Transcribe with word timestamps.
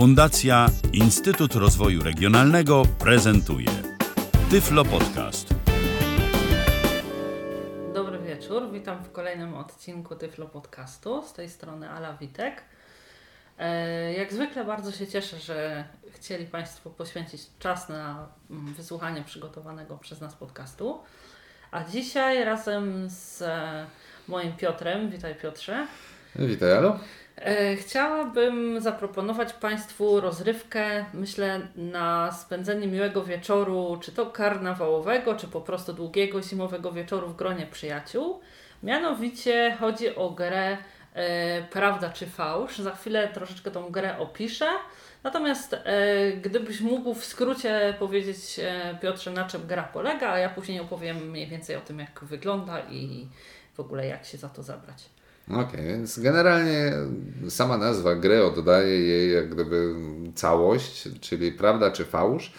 Fundacja 0.00 0.66
Instytut 0.92 1.54
Rozwoju 1.54 2.02
Regionalnego 2.02 2.82
prezentuje 2.98 3.66
Tyflo 4.50 4.84
Podcast. 4.84 5.54
Dobry 7.94 8.18
wieczór, 8.18 8.70
witam 8.72 9.04
w 9.04 9.12
kolejnym 9.12 9.54
odcinku 9.54 10.16
Tyflo 10.16 10.46
Podcastu. 10.46 11.22
Z 11.22 11.32
tej 11.32 11.48
strony 11.48 11.90
Ala 11.90 12.16
Witek. 12.16 12.62
E, 13.58 14.12
Jak 14.12 14.32
zwykle 14.32 14.64
bardzo 14.64 14.92
się 14.92 15.06
cieszę, 15.06 15.38
że 15.38 15.84
chcieli 16.10 16.46
Państwo 16.46 16.90
poświęcić 16.90 17.42
czas 17.58 17.88
na 17.88 18.28
mm, 18.50 18.74
wysłuchanie 18.74 19.22
przygotowanego 19.22 19.98
przez 19.98 20.20
nas 20.20 20.34
podcastu. 20.34 21.00
A 21.70 21.84
dzisiaj 21.84 22.44
razem 22.44 23.10
z 23.10 23.42
e, 23.42 23.86
moim 24.28 24.52
Piotrem, 24.52 25.10
witaj 25.10 25.34
Piotrze, 25.34 25.86
Witaj, 26.36 26.72
Alo. 26.72 26.98
E, 27.40 27.76
Chciałabym 27.76 28.80
zaproponować 28.80 29.52
Państwu 29.52 30.20
rozrywkę, 30.20 31.04
myślę, 31.14 31.60
na 31.76 32.32
spędzenie 32.32 32.86
miłego 32.86 33.24
wieczoru, 33.24 33.98
czy 34.02 34.12
to 34.12 34.26
karnawałowego, 34.26 35.34
czy 35.34 35.48
po 35.48 35.60
prostu 35.60 35.92
długiego 35.92 36.42
zimowego 36.42 36.92
wieczoru 36.92 37.28
w 37.28 37.36
gronie 37.36 37.66
przyjaciół. 37.66 38.40
Mianowicie 38.82 39.76
chodzi 39.80 40.16
o 40.16 40.30
grę 40.30 40.78
e, 41.14 41.62
Prawda 41.62 42.10
czy 42.10 42.26
Fałsz. 42.26 42.78
Za 42.78 42.94
chwilę 42.94 43.28
troszeczkę 43.28 43.70
tą 43.70 43.90
grę 43.90 44.18
opiszę. 44.18 44.68
Natomiast 45.22 45.74
e, 45.74 46.32
gdybyś 46.32 46.80
mógł 46.80 47.14
w 47.14 47.24
skrócie 47.24 47.94
powiedzieć, 47.98 48.60
e, 48.62 48.98
Piotrze, 49.02 49.30
na 49.30 49.44
czym 49.44 49.66
gra 49.66 49.82
polega, 49.82 50.30
a 50.30 50.38
ja 50.38 50.48
później 50.48 50.80
opowiem 50.80 51.30
mniej 51.30 51.46
więcej 51.46 51.76
o 51.76 51.80
tym, 51.80 51.98
jak 51.98 52.24
wygląda 52.24 52.80
i 52.80 53.28
w 53.74 53.80
ogóle 53.80 54.06
jak 54.06 54.24
się 54.24 54.38
za 54.38 54.48
to 54.48 54.62
zabrać. 54.62 55.19
Okej, 55.52 55.86
więc 55.86 56.18
generalnie 56.18 56.92
sama 57.48 57.78
nazwa 57.78 58.14
gry 58.14 58.44
oddaje 58.44 59.00
jej 59.00 59.34
jak 59.34 59.54
gdyby 59.54 59.94
całość, 60.34 61.08
czyli 61.20 61.52
prawda 61.52 61.90
czy 61.90 62.04
fałsz. 62.04 62.52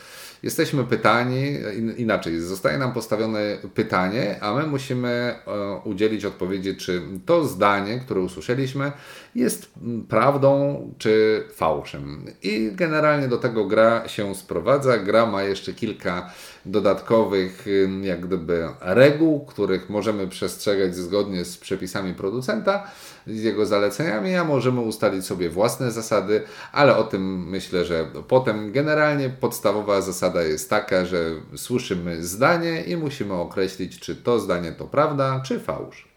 Jesteśmy 0.44 0.84
pytani, 0.84 1.52
in- 1.78 1.96
inaczej, 1.98 2.40
zostaje 2.40 2.78
nam 2.78 2.94
postawione 2.94 3.40
pytanie, 3.74 4.36
a 4.44 4.54
my 4.54 4.68
musimy 4.68 5.10
e, 5.10 5.36
udzielić 5.84 6.26
odpowiedzi, 6.26 6.76
czy 6.76 7.02
to 7.26 7.46
zdanie, 7.46 8.00
które 8.00 8.20
usłyszeliśmy, 8.22 8.92
jest 9.36 9.72
prawdą 10.10 10.82
czy 10.98 11.44
fałszem. 11.54 12.26
I 12.44 12.72
generalnie 12.74 13.28
do 13.28 13.38
tego 13.38 13.66
gra 13.66 14.08
się 14.08 14.36
sprowadza. 14.36 14.98
Gra 14.98 15.26
ma 15.26 15.44
jeszcze 15.44 15.74
kilka 15.74 16.32
dodatkowych 16.66 17.66
jak 18.02 18.26
gdyby 18.26 18.68
reguł, 18.82 19.46
których 19.46 19.90
możemy 19.90 20.28
przestrzegać 20.28 20.96
zgodnie 20.96 21.46
z 21.46 21.58
przepisami 21.58 22.14
producenta, 22.14 22.88
z 23.28 23.44
jego 23.44 23.66
zaleceniami, 23.66 24.36
a 24.36 24.44
możemy 24.44 24.82
ustalić 24.82 25.26
sobie 25.26 25.50
własne 25.50 25.92
zasady, 25.92 26.44
ale 26.72 26.98
o 26.98 27.04
tym 27.04 27.50
myślę, 27.50 27.86
że 27.86 28.06
potem 28.28 28.72
generalnie 28.72 29.30
podstawowa 29.30 30.02
zasada 30.02 30.44
jest 30.44 30.70
taka, 30.70 31.06
że 31.06 31.32
słyszymy 31.56 32.24
zdanie 32.24 32.84
i 32.84 32.98
musimy 32.98 33.34
określić, 33.34 34.00
czy 34.00 34.16
to 34.16 34.40
zdanie 34.40 34.72
to 34.72 34.86
prawda, 34.86 35.42
czy 35.46 35.60
fałsz. 35.60 36.12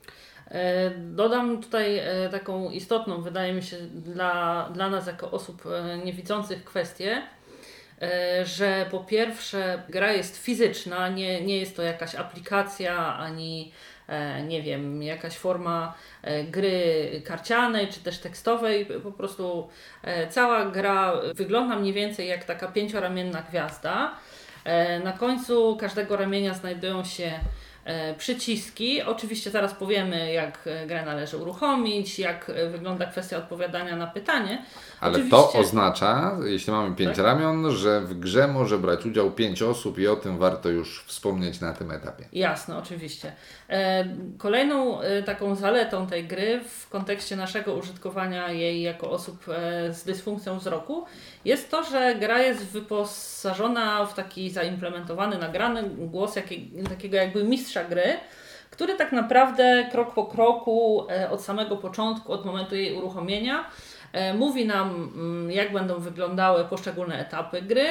E, 0.51 0.91
Dodam 0.91 1.63
tutaj 1.63 1.99
e, 1.99 2.29
taką 2.31 2.71
istotną, 2.71 3.23
wydaje 3.23 3.53
mi 3.53 3.63
się, 3.63 3.77
dla, 3.95 4.69
dla 4.75 4.91
nas 4.91 5.07
jako 5.07 5.31
osób 5.31 5.63
e, 5.67 5.99
niewidzących 5.99 6.65
kwestię, 6.65 7.23
że 8.45 8.87
po 8.91 9.01
pierwsze 9.01 9.83
gra 9.89 10.13
jest 10.13 10.37
fizyczna, 10.45 11.09
nie, 11.09 11.41
nie 11.41 11.59
jest 11.59 11.77
to 11.77 11.83
jakaś 11.83 12.15
aplikacja 12.15 13.17
ani 13.17 13.73
e, 14.09 14.43
nie 14.43 14.63
wiem, 14.63 15.03
jakaś 15.03 15.37
forma 15.37 15.95
e, 16.23 16.45
gry 16.45 17.23
karcianej 17.25 17.89
czy 17.89 18.01
też 18.01 18.19
tekstowej. 18.19 18.87
Po 18.87 19.13
prostu 19.13 19.69
e, 20.03 20.29
cała 20.29 20.65
gra 20.65 21.13
wygląda 21.35 21.77
mniej 21.77 21.93
więcej 21.93 22.29
jak 22.29 22.45
taka 22.45 22.69
pięcioramienna 22.69 23.43
gwiazda. 23.43 24.15
E, 24.65 25.01
Na 25.01 25.13
końcu 25.13 25.77
każdego 25.81 26.17
ramienia 26.17 26.55
znajdują 26.55 27.05
się 27.05 27.25
e, 27.25 27.41
przyciski. 28.19 29.03
Oczywiście 29.03 29.51
zaraz 29.51 29.75
powiemy, 29.75 30.33
jak 30.33 30.59
e, 30.67 30.87
grę 30.87 31.05
należy 31.05 31.37
uruchomić, 31.37 32.19
jak 32.19 32.51
e, 32.51 32.71
wygląda 32.71 33.07
kwestia 33.07 33.37
odpowiadania 33.39 33.97
na 33.97 34.07
pytanie. 34.07 34.65
Ale 35.01 35.13
Oczywiście, 35.13 35.37
to 35.37 35.53
oznacza, 35.53 36.37
jeśli 36.45 36.73
mamy 36.73 36.97
pięć 36.97 37.17
Tak. 37.17 37.25
ramion, 37.25 37.71
że 37.71 38.01
w 38.01 38.19
grze 38.19 38.49
może 38.49 38.79
brać 38.79 39.07
udział 39.07 39.31
pięć 39.31 39.63
osób 39.63 39.99
i 39.99 40.09
o 40.09 40.17
tym 40.17 40.39
warto 40.39 40.69
już 40.69 41.05
wspomnieć 41.07 41.61
na 41.61 41.73
tym 41.73 41.91
etapie. 41.91 42.25
Jasne, 42.33 42.79
oczywiście. 42.79 43.33
E, 43.71 44.05
Kolejną 44.39 45.01
e, 45.01 45.23
taką 45.23 45.55
zaletą 45.55 46.07
tej 46.07 46.25
gry 46.25 46.61
w 46.69 46.89
kontekście 46.89 47.37
naszego 47.37 47.75
użytkowania 47.75 48.49
jej 48.53 48.83
jako 48.83 49.11
osób 49.11 49.45
e, 49.49 49.93
z 49.95 50.05
dysfunkcją 50.05 50.59
wzroku 50.59 51.05
jest 51.45 51.71
to, 51.71 51.85
że 51.85 52.15
gra 52.15 52.43
jest 52.43 52.67
wyposażona 52.67 54.07
w 54.07 54.15
taki 54.15 54.51
zaimplementowany, 54.51 55.39
nagrany 55.39 55.83
głos 55.83 56.37
jakiej, 56.37 56.71
takiego 56.89 57.17
jakby 57.17 57.45
mistrza 57.45 57.74
gry, 57.83 58.17
który 58.71 58.95
tak 58.95 59.13
naprawdę 59.13 59.89
krok 59.93 60.15
po 60.15 60.25
kroku 60.25 61.07
e, 61.11 61.31
od 61.31 61.43
samego 61.43 61.77
początku, 61.77 62.33
od 62.33 62.45
momentu 62.45 62.77
jej 62.77 62.95
uruchomienia, 62.95 63.65
e, 64.13 64.35
mówi 64.35 64.67
nam, 64.67 65.13
mm, 65.15 65.51
jak 65.51 65.73
będą 65.73 66.01
wyglądały 66.01 66.65
poszczególne 66.65 67.19
etapy 67.19 67.63
gry. 67.63 67.87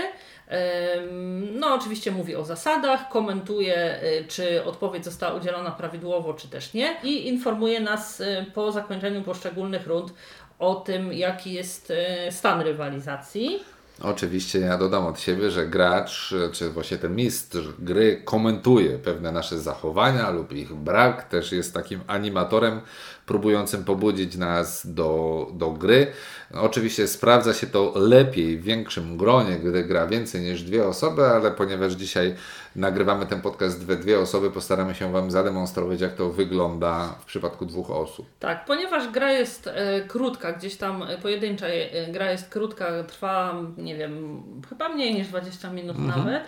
Em, 0.47 1.59
No, 1.59 1.73
oczywiście 1.73 2.11
mówi 2.11 2.35
o 2.35 2.45
zasadach, 2.45 3.09
komentuje, 3.09 3.75
e, 3.75 4.23
czy 4.27 4.65
odpowiedź 4.65 5.05
została 5.05 5.33
udzielona 5.33 5.71
prawidłowo, 5.71 6.33
czy 6.33 6.47
też 6.47 6.73
nie, 6.73 6.95
i 7.03 7.27
informuje 7.27 7.79
nas 7.79 8.21
e, 8.21 8.45
po 8.53 8.71
zakończeniu 8.71 9.21
poszczególnych 9.21 9.87
rund 9.87 10.13
o 10.59 10.75
tym, 10.75 11.13
jaki 11.13 11.53
jest 11.53 11.91
e, 11.91 12.31
stan 12.31 12.61
rywalizacji. 12.61 13.63
Oczywiście 14.01 14.59
ja 14.59 14.77
dodam 14.77 15.05
od 15.05 15.19
siebie, 15.19 15.51
że 15.51 15.67
gracz, 15.67 16.33
czy 16.51 16.69
właśnie 16.69 16.97
ten 16.97 17.15
mistrz 17.15 17.67
gry 17.79 18.21
komentuje 18.25 18.99
pewne 18.99 19.31
nasze 19.31 19.59
zachowania 19.59 20.29
lub 20.29 20.51
ich 20.51 20.73
brak, 20.73 21.29
też 21.29 21.51
jest 21.51 21.73
takim 21.73 22.01
animatorem 22.07 22.81
próbującym 23.25 23.83
pobudzić 23.83 24.35
nas 24.35 24.93
do, 24.93 25.47
do 25.53 25.71
gry. 25.71 26.07
Oczywiście 26.53 27.07
sprawdza 27.07 27.53
się 27.53 27.67
to 27.67 27.93
lepiej 27.95 28.57
w 28.57 28.63
większym 28.63 29.17
gronie, 29.17 29.55
gdy 29.55 29.83
gra 29.83 30.07
więcej 30.07 30.41
niż 30.41 30.63
dwie 30.63 30.87
osoby, 30.87 31.25
ale 31.25 31.51
ponieważ 31.51 31.93
dzisiaj 31.93 32.35
nagrywamy 32.75 33.25
ten 33.25 33.41
podcast 33.41 33.85
we 33.85 33.95
dwie 33.95 34.19
osoby, 34.19 34.51
postaramy 34.51 34.95
się 34.95 35.11
Wam 35.11 35.31
zademonstrować, 35.31 36.01
jak 36.01 36.13
to 36.13 36.29
wygląda 36.29 37.15
w 37.19 37.25
przypadku 37.25 37.65
dwóch 37.65 37.91
osób. 37.91 38.25
Tak, 38.39 38.65
ponieważ 38.65 39.11
gra 39.11 39.31
jest 39.31 39.67
e, 39.67 40.01
krótka, 40.01 40.53
gdzieś 40.53 40.75
tam 40.75 41.03
e, 41.03 41.17
pojedyncza 41.17 41.67
e, 41.67 42.11
gra 42.11 42.31
jest 42.31 42.49
krótka, 42.49 43.03
trwa, 43.03 43.55
nie 43.77 43.95
wiem, 43.95 44.43
chyba 44.69 44.89
mniej 44.89 45.15
niż 45.15 45.27
20 45.27 45.69
minut 45.69 45.97
nawet. 45.99 46.43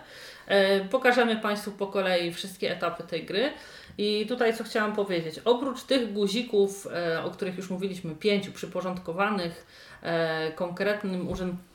E, 0.47 0.79
pokażemy 0.79 1.35
Państwu 1.35 1.71
po 1.71 1.87
kolei 1.87 2.33
wszystkie 2.33 2.71
etapy 2.71 3.03
tej 3.03 3.25
gry. 3.25 3.51
I 3.97 4.25
tutaj 4.27 4.57
co 4.57 4.63
chciałam 4.63 4.95
powiedzieć, 4.95 5.39
oprócz 5.45 5.83
tych 5.83 6.13
guzików, 6.13 6.87
e, 6.93 7.23
o 7.23 7.31
których 7.31 7.57
już 7.57 7.69
mówiliśmy, 7.69 8.15
pięciu 8.15 8.51
przyporządkowanych 8.51 9.67
e, 10.01 10.51
konkretnym 10.51 11.27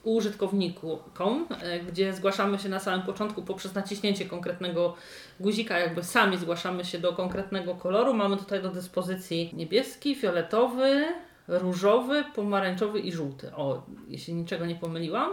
użytkownikom, 0.04 1.46
e, 1.62 1.80
gdzie 1.80 2.12
zgłaszamy 2.12 2.58
się 2.58 2.68
na 2.68 2.78
samym 2.78 3.06
początku 3.06 3.42
poprzez 3.42 3.74
naciśnięcie 3.74 4.24
konkretnego 4.24 4.94
guzika, 5.40 5.78
jakby 5.78 6.04
sami 6.04 6.38
zgłaszamy 6.38 6.84
się 6.84 6.98
do 6.98 7.12
konkretnego 7.12 7.74
koloru. 7.74 8.14
Mamy 8.14 8.36
tutaj 8.36 8.62
do 8.62 8.70
dyspozycji 8.70 9.50
niebieski, 9.52 10.14
fioletowy, 10.14 11.06
różowy, 11.50 12.24
pomarańczowy 12.34 13.00
i 13.00 13.12
żółty. 13.12 13.50
O, 13.56 13.82
jeśli 14.08 14.34
niczego 14.34 14.66
nie 14.66 14.74
pomyliłam. 14.74 15.30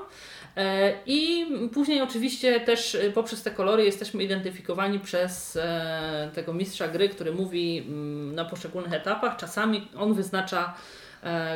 E, 0.58 0.94
I 1.06 1.48
później 1.74 2.02
oczywiście 2.02 2.60
też 2.60 2.96
e, 2.96 3.12
poprzez 3.12 3.44
te 3.44 3.52
kolory 3.52 3.86
jesteśmy 3.86 4.24
identyfikowani 4.24 5.00
przez 5.00 5.56
e, 5.56 6.30
tego 6.34 6.54
mistrza 6.54 6.88
gry, 6.88 7.10
który 7.10 7.32
mówi 7.32 7.78
mm, 7.88 8.36
na 8.36 8.46
poszczególnych 8.46 8.94
etapach. 8.94 9.38
Czasami 9.38 9.88
on 9.98 10.14
wyznacza, 10.14 10.74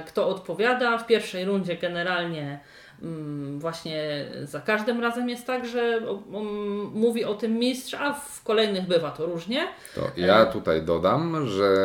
kto 0.07 0.27
odpowiada. 0.27 0.97
W 0.97 1.07
pierwszej 1.07 1.45
rundzie 1.45 1.75
generalnie 1.75 2.59
mm, 3.01 3.59
właśnie 3.59 4.25
za 4.43 4.59
każdym 4.59 5.01
razem 5.01 5.29
jest 5.29 5.47
tak, 5.47 5.65
że 5.65 6.01
mówi 6.93 7.25
o 7.25 7.33
tym 7.33 7.59
mistrz, 7.59 7.93
a 7.93 8.13
w 8.13 8.43
kolejnych 8.43 8.87
bywa 8.87 9.11
to 9.11 9.25
różnie. 9.25 9.67
To 9.95 10.01
ja 10.17 10.45
tutaj 10.45 10.81
dodam, 10.81 11.47
że 11.47 11.75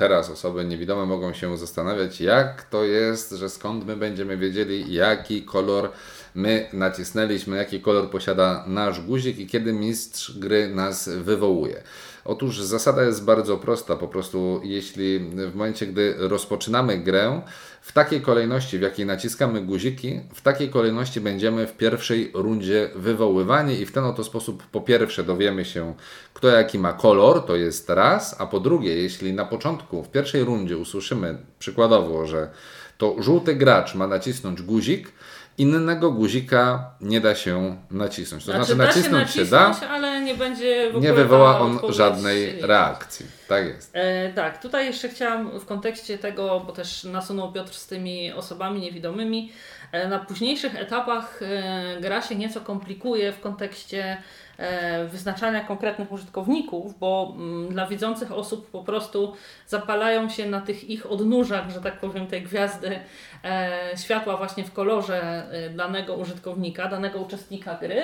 teraz 0.00 0.30
osoby 0.30 0.64
niewidome 0.64 1.06
mogą 1.06 1.32
się 1.32 1.58
zastanawiać, 1.58 2.20
jak 2.20 2.62
to 2.62 2.84
jest, 2.84 3.30
że 3.30 3.50
skąd 3.50 3.86
my 3.86 3.96
będziemy 3.96 4.36
wiedzieli, 4.36 4.92
jaki 4.94 5.42
kolor 5.42 5.90
my 6.34 6.68
nacisnęliśmy, 6.72 7.56
jaki 7.56 7.80
kolor 7.80 8.10
posiada 8.10 8.64
nasz 8.66 9.00
guzik 9.00 9.38
i 9.38 9.46
kiedy 9.46 9.72
mistrz 9.72 10.38
gry 10.38 10.68
nas 10.68 11.08
wywołuje. 11.08 11.82
Otóż 12.24 12.60
zasada 12.60 13.02
jest 13.02 13.24
bardzo 13.24 13.56
prosta, 13.56 13.96
po 13.96 14.08
prostu 14.08 14.60
jeśli 14.64 15.18
w 15.18 15.54
momencie, 15.54 15.86
gdy 15.86 16.14
rozpoczynamy 16.18 16.98
grę, 16.98 17.42
w 17.82 17.92
takiej 17.92 18.20
kolejności, 18.20 18.78
w 18.78 18.82
jakiej 18.82 19.06
naciskamy 19.06 19.62
guziki, 19.62 20.20
w 20.34 20.40
takiej 20.40 20.70
kolejności 20.70 21.20
będziemy 21.20 21.66
w 21.66 21.76
pierwszej 21.76 22.30
rundzie 22.34 22.90
wywoływani 22.94 23.80
i 23.80 23.86
w 23.86 23.92
ten 23.92 24.04
oto 24.04 24.24
sposób 24.24 24.62
po 24.62 24.80
pierwsze 24.80 25.24
dowiemy 25.24 25.64
się, 25.64 25.94
kto 26.34 26.48
jaki 26.48 26.78
ma 26.78 26.92
kolor, 26.92 27.46
to 27.46 27.56
jest 27.56 27.90
raz, 27.90 28.36
a 28.40 28.46
po 28.46 28.60
drugie, 28.60 28.96
jeśli 28.96 29.32
na 29.32 29.44
początku, 29.44 30.02
w 30.02 30.08
pierwszej 30.08 30.44
rundzie 30.44 30.76
usłyszymy 30.76 31.38
przykładowo, 31.58 32.26
że 32.26 32.50
to 32.98 33.16
żółty 33.18 33.54
gracz 33.54 33.94
ma 33.94 34.06
nacisnąć 34.06 34.62
guzik 34.62 35.12
innego 35.60 36.10
guzika 36.10 36.90
nie 37.00 37.20
da 37.20 37.34
się 37.34 37.76
nacisnąć. 37.90 38.44
To 38.44 38.52
znaczy, 38.52 38.74
da 38.74 38.74
się 38.74 38.88
nacisnąć 38.88 39.30
się 39.30 39.40
nacisnąć, 39.40 39.80
da, 39.80 39.88
ale 39.88 40.20
nie 40.20 40.34
będzie 40.34 40.92
nie 41.00 41.12
wywoła 41.12 41.60
on 41.60 41.78
żadnej 41.88 42.52
liczna. 42.52 42.66
reakcji. 42.66 43.26
Tak 43.48 43.66
jest. 43.66 43.90
E, 43.92 44.32
tak, 44.32 44.62
tutaj 44.62 44.86
jeszcze 44.86 45.08
chciałam 45.08 45.60
w 45.60 45.66
kontekście 45.66 46.18
tego, 46.18 46.60
bo 46.66 46.72
też 46.72 47.04
nasunął 47.04 47.52
Piotr 47.52 47.74
z 47.74 47.86
tymi 47.86 48.32
osobami 48.32 48.80
niewidomymi, 48.80 49.52
e, 49.92 50.08
na 50.08 50.18
późniejszych 50.18 50.76
etapach 50.76 51.40
e, 51.42 52.00
gra 52.00 52.22
się 52.22 52.36
nieco 52.36 52.60
komplikuje 52.60 53.32
w 53.32 53.40
kontekście 53.40 54.22
wyznaczania 55.08 55.60
konkretnych 55.60 56.12
użytkowników, 56.12 56.98
bo 56.98 57.34
mm, 57.36 57.68
dla 57.68 57.86
widzących 57.86 58.32
osób 58.32 58.70
po 58.70 58.84
prostu 58.84 59.34
zapalają 59.66 60.28
się 60.28 60.46
na 60.46 60.60
tych 60.60 60.90
ich 60.90 61.10
odnóżach, 61.10 61.70
że 61.70 61.80
tak 61.80 62.00
powiem, 62.00 62.26
tej 62.26 62.42
gwiazdy 62.42 62.98
e, 63.44 63.90
światła 63.96 64.36
właśnie 64.36 64.64
w 64.64 64.72
kolorze 64.72 65.46
e, 65.52 65.70
danego 65.70 66.14
użytkownika, 66.14 66.88
danego 66.88 67.18
uczestnika 67.18 67.74
gry. 67.74 68.02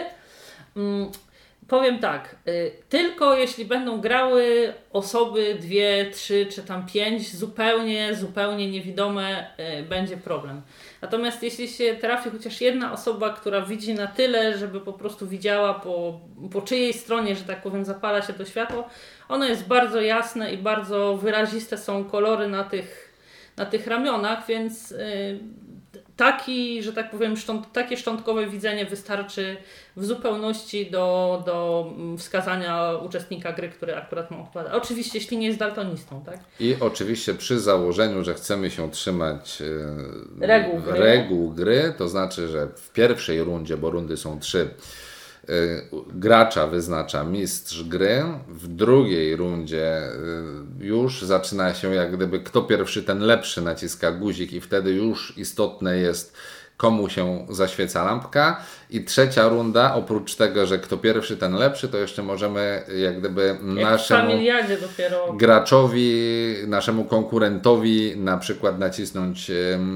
Powiem 1.68 1.98
tak, 1.98 2.36
y, 2.48 2.72
tylko 2.88 3.34
jeśli 3.34 3.64
będą 3.64 4.00
grały 4.00 4.72
osoby 4.92 5.56
dwie, 5.60 6.10
trzy 6.12 6.46
czy 6.46 6.62
tam 6.62 6.86
pięć, 6.86 7.36
zupełnie, 7.36 8.14
zupełnie 8.14 8.70
niewidome, 8.70 9.46
y, 9.80 9.82
będzie 9.82 10.16
problem. 10.16 10.62
Natomiast 11.02 11.42
jeśli 11.42 11.68
się 11.68 11.94
trafi 11.94 12.30
chociaż 12.30 12.60
jedna 12.60 12.92
osoba, 12.92 13.32
która 13.32 13.60
widzi 13.60 13.94
na 13.94 14.06
tyle, 14.06 14.58
żeby 14.58 14.80
po 14.80 14.92
prostu 14.92 15.26
widziała 15.26 15.74
po, 15.74 16.20
po 16.52 16.62
czyjej 16.62 16.92
stronie, 16.92 17.36
że 17.36 17.44
tak 17.44 17.62
powiem, 17.62 17.84
zapala 17.84 18.22
się 18.22 18.32
to 18.32 18.44
światło, 18.44 18.88
ono 19.28 19.44
jest 19.44 19.66
bardzo 19.66 20.00
jasne 20.00 20.52
i 20.52 20.58
bardzo 20.58 21.16
wyraziste 21.16 21.78
są 21.78 22.04
kolory 22.04 22.48
na 22.48 22.64
tych, 22.64 23.14
na 23.56 23.66
tych 23.66 23.86
ramionach, 23.86 24.46
więc 24.46 24.92
y, 24.92 25.38
taki, 26.16 26.82
że 26.82 26.92
tak 26.92 27.10
powiem, 27.10 27.36
szcząt, 27.36 27.72
takie 27.72 27.96
szczątkowe 27.96 28.46
widzenie 28.46 28.86
wystarczy 28.86 29.56
w 29.96 30.04
zupełności 30.04 30.90
do, 30.90 31.42
do 31.46 31.86
mm, 31.96 32.18
wskazania 32.18 32.92
uczestnika 33.04 33.52
gry, 33.52 33.68
który 33.68 33.96
akurat 33.96 34.30
ma 34.30 34.38
odpowiada. 34.38 34.72
Oczywiście, 34.74 35.18
jeśli 35.18 35.38
nie 35.38 35.46
jest 35.46 35.58
daltonistą, 35.58 36.22
tak? 36.26 36.38
I 36.60 36.76
oczywiście 36.80 37.34
przy 37.34 37.60
założeniu, 37.60 38.24
że 38.24 38.34
chcemy 38.34 38.70
się 38.70 38.90
trzymać 38.90 39.62
e, 40.40 40.46
Reguł 40.46 40.80
gry. 40.80 40.98
reguł 40.98 41.50
gry, 41.50 41.94
to 41.98 42.08
znaczy, 42.08 42.48
że 42.48 42.68
w 42.76 42.92
pierwszej 42.92 43.42
rundzie, 43.44 43.76
bo 43.76 43.90
rundy 43.90 44.16
są 44.16 44.40
trzy, 44.40 44.70
gracza 46.14 46.66
wyznacza 46.66 47.24
mistrz 47.24 47.82
gry, 47.82 48.24
w 48.48 48.68
drugiej 48.68 49.36
rundzie 49.36 49.86
e, 49.86 50.12
już 50.80 51.22
zaczyna 51.22 51.74
się 51.74 51.94
jak 51.94 52.16
gdyby 52.16 52.40
kto 52.40 52.62
pierwszy, 52.62 53.02
ten 53.02 53.18
lepszy 53.18 53.62
naciska 53.62 54.12
guzik 54.12 54.52
i 54.52 54.60
wtedy 54.60 54.92
już 54.92 55.38
istotne 55.38 55.98
jest 55.98 56.36
komu 56.76 57.08
się 57.08 57.46
zaświeca 57.50 58.04
lampka. 58.04 58.60
I 58.90 59.04
trzecia 59.04 59.48
runda, 59.48 59.94
oprócz 59.94 60.34
tego, 60.34 60.66
że 60.66 60.78
kto 60.78 60.96
pierwszy, 60.96 61.36
ten 61.36 61.54
lepszy, 61.54 61.88
to 61.88 61.98
jeszcze 61.98 62.22
możemy 62.22 62.82
jak 62.96 63.18
gdyby 63.18 63.56
Jak 63.76 63.90
naszemu 63.90 64.32
graczowi, 65.36 66.14
naszemu 66.66 67.04
konkurentowi 67.04 68.12
na 68.16 68.38
przykład 68.38 68.78
nacisnąć 68.78 69.50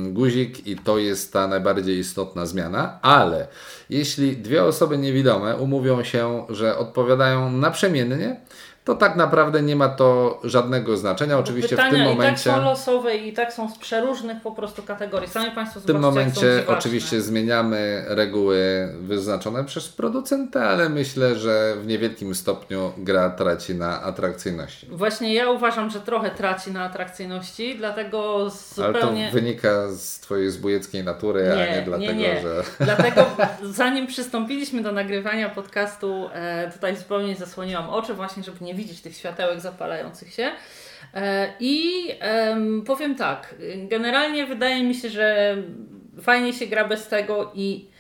guzik 0.09 0.67
i 0.67 0.77
to 0.77 0.99
jest 0.99 1.33
ta 1.33 1.49
najbardziej 1.49 1.99
istotna 1.99 2.47
zmiana, 2.47 2.99
ale 3.03 3.47
jeśli 3.91 4.37
dwie 4.37 4.65
osoby 4.65 4.99
niewidome 4.99 5.57
umówią 5.57 6.05
się, 6.05 6.47
że 6.49 6.79
odpowiadają 6.79 7.53
naprzemiennie, 7.53 8.41
to 8.85 8.95
tak 8.95 9.17
naprawdę 9.17 9.63
nie 9.63 9.77
ma 9.77 9.89
to 9.89 10.41
żadnego 10.45 10.97
znaczenia. 10.97 11.39
Oczywiście 11.39 11.69
w 11.69 11.71
Pytania 11.71 11.91
tym 11.91 12.01
i 12.01 12.05
tak 12.05 12.17
momencie 12.17 12.51
są 12.51 12.65
losowe 12.65 13.17
i 13.17 13.33
tak 13.33 13.53
są 13.53 13.71
z 13.71 13.79
przeróżnych 13.79 14.43
po 14.43 14.53
prostu 14.53 14.83
kategorii. 14.83 15.29
Sami 15.29 15.51
Państwo 15.51 15.81
w 15.81 15.85
tym 15.85 15.99
momencie 15.99 16.65
oczywiście 16.67 17.21
zmieniamy 17.21 18.05
reguły 18.07 18.89
wyznaczone 19.01 19.65
przez 19.65 19.89
producenta, 19.89 20.69
ale 20.69 20.89
myślę, 20.89 21.37
że 21.37 21.77
w 21.77 21.87
niewielkim 21.87 22.35
stopniu 22.35 22.93
gra 22.99 23.31
traci 23.31 23.75
na 23.75 24.03
atrakcyjności. 24.03 24.87
Właśnie 24.91 25.35
ja 25.35 25.51
uważam, 25.51 25.91
że 25.91 26.01
trochę 26.01 26.31
traci 26.31 26.73
na 26.73 26.85
atrakcyjności, 26.85 27.77
dlatego 27.79 28.41
Ale 28.79 28.93
to 28.93 29.01
zupełnie... 29.01 29.31
wynika 29.31 29.89
z 29.89 30.21
Twojej 30.21 30.51
zbójeckiej 30.51 31.05
natury, 31.05 31.53
a 31.53 31.77
nie 31.77 31.83
dlatego, 31.83 32.13
nie. 32.13 32.41
że. 32.43 32.63
Dlatego 32.85 33.27
zanim 33.63 34.07
przystąpiliśmy 34.07 34.83
do 34.83 34.93
nagrywania 34.93 35.49
podcastu, 35.49 36.29
e, 36.33 36.71
tutaj 36.73 36.97
zupełnie 36.97 37.37
zasłoniłam 37.37 37.91
oczy 37.91 38.15
właśnie, 38.15 38.43
żeby 38.43 38.65
nie 38.65 38.70
widzieć 38.75 39.01
tych 39.01 39.17
światełek 39.17 39.61
zapalających 39.61 40.33
się. 40.33 40.51
E, 41.15 41.53
I 41.61 42.07
em, 42.21 42.83
powiem 42.87 43.15
tak, 43.15 43.55
generalnie 43.89 44.47
wydaje 44.47 44.83
mi 44.83 44.95
się, 44.95 45.09
że 45.09 45.57
fajnie 46.23 46.53
się 46.53 46.67
gra 46.67 46.89
bez 46.89 47.09
tego 47.09 47.53
i 47.55 47.91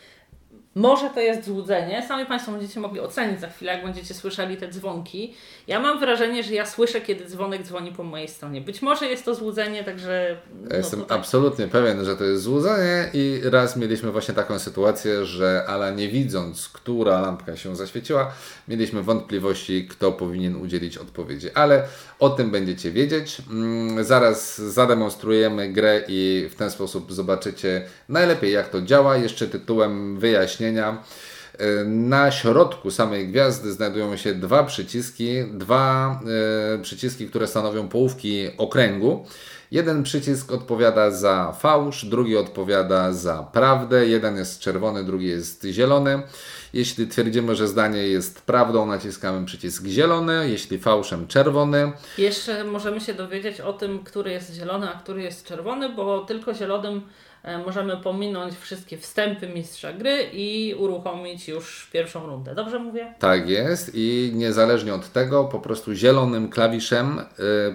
może 0.75 1.11
to 1.11 1.21
jest 1.21 1.45
złudzenie. 1.45 2.05
Sami 2.09 2.27
Państwo 2.27 2.53
będziecie 2.53 2.81
mogli 2.81 3.01
ocenić 3.01 3.41
za 3.41 3.49
chwilę, 3.49 3.73
jak 3.73 3.85
będziecie 3.85 4.15
słyszeli 4.15 4.57
te 4.57 4.69
dzwonki. 4.69 5.35
Ja 5.67 5.81
mam 5.81 6.01
wrażenie, 6.01 6.43
że 6.43 6.55
ja 6.55 6.67
słyszę, 6.67 7.01
kiedy 7.01 7.25
dzwonek 7.27 7.63
dzwoni 7.63 7.93
po 7.93 8.03
mojej 8.03 8.29
stronie. 8.29 8.61
Być 8.61 8.83
może 8.83 9.07
jest 9.07 9.25
to 9.25 9.35
złudzenie, 9.35 9.85
także. 9.85 10.37
Ja 10.63 10.69
No, 10.71 10.77
jestem 10.77 11.01
tutaj- 11.01 11.19
absolutnie 11.19 11.69
pewien, 11.69 12.05
że 12.05 12.17
to 12.17 12.25
jest 12.25 12.43
złudzenie 12.43 13.09
i 13.15 13.41
raz 13.45 13.77
mieliśmy 13.77 14.13
właśnie 14.13 14.35
taką 14.35 14.59
sytuację, 14.59 15.25
że 15.27 15.65
Ala 15.69 15.91
nie 15.91 16.09
widząc, 16.09 16.69
która 16.69 17.21
lampka 17.21 17.57
się 17.57 17.77
zaświeciła, 17.77 18.33
mieliśmy 18.69 19.03
wątpliwości, 19.03 19.89
kto 19.89 20.13
powinien 20.13 20.57
udzielić 20.57 20.99
odpowiedzi. 20.99 21.51
Ale 21.55 21.83
o 22.19 22.31
tym 22.31 22.51
będziecie 22.51 22.91
wiedzieć. 22.91 23.43
Mm, 23.51 24.05
Zaraz 24.05 24.59
zademonstrujemy 24.61 25.69
grę 25.73 26.03
i 26.09 26.49
w 26.51 26.55
ten 26.55 26.71
sposób 26.71 27.13
zobaczycie 27.13 27.83
najlepiej 28.09 28.53
jak 28.53 28.69
to 28.69 28.83
działa. 28.83 29.17
Jeszcze 29.17 29.47
tytułem 29.47 30.19
E, 30.61 31.85
Na 31.85 32.31
środku 32.31 32.91
samej 32.91 33.29
gwiazdy 33.29 33.73
znajdują 33.73 34.17
się 34.17 34.35
dwa 34.35 34.65
przyciski, 34.65 35.45
dwa 35.53 36.21
e, 36.75 36.79
przyciski, 36.79 37.29
które 37.29 37.47
stanowią 37.47 37.89
połówki 37.89 38.49
okręgu. 38.59 39.27
Jeden 39.71 40.03
przycisk 40.03 40.53
odpowiada 40.53 41.11
za 41.11 41.53
fałsz, 41.53 42.05
drugi 42.05 42.37
odpowiada 42.37 43.13
za 43.13 43.43
prawdę. 43.53 44.07
Jeden 44.07 44.37
jest 44.37 44.61
czerwony, 44.61 45.05
drugi 45.05 45.27
jest 45.27 45.65
zielony. 45.65 46.23
Jeśli 46.73 47.09
twierdzimy, 47.09 47.57
że 47.57 47.69
zdanie 47.69 47.99
jest 47.99 48.43
prawdą, 48.43 48.87
naciskamy 48.87 49.47
przycisk 49.47 49.85
zielony, 49.87 50.49
jeśli 50.51 50.79
fałszem 50.79 51.27
czerwony. 51.27 51.93
Jeszcze 52.19 52.65
możemy 52.65 53.01
się 53.01 53.15
dowiedzieć 53.15 53.61
o 53.61 53.73
tym, 53.73 54.05
który 54.05 54.31
jest 54.31 54.55
zielony, 54.55 54.89
a 54.95 54.99
który 54.99 55.23
jest 55.23 55.45
czerwony, 55.47 55.89
bo 55.89 56.21
tylko 56.21 56.55
zielonym 56.55 57.03
możemy 57.67 57.97
pominąć 57.97 58.55
wszystkie 58.55 58.99
wstępy 58.99 59.49
mistrza 59.49 59.93
gry 59.93 60.31
i 60.33 60.75
uruchomić 60.79 61.49
już 61.49 61.89
pierwszą 61.93 62.27
rundę. 62.27 62.55
Dobrze 62.55 62.79
mówię? 62.79 63.15
Tak 63.19 63.49
jest 63.49 63.91
i 63.95 64.33
niezależnie 64.35 64.95
od 64.95 65.13
tego, 65.13 65.45
po 65.45 65.61
prostu 65.61 65.95
zielonym 65.95 66.49
klawiszem 66.49 67.19
y, 67.19 67.25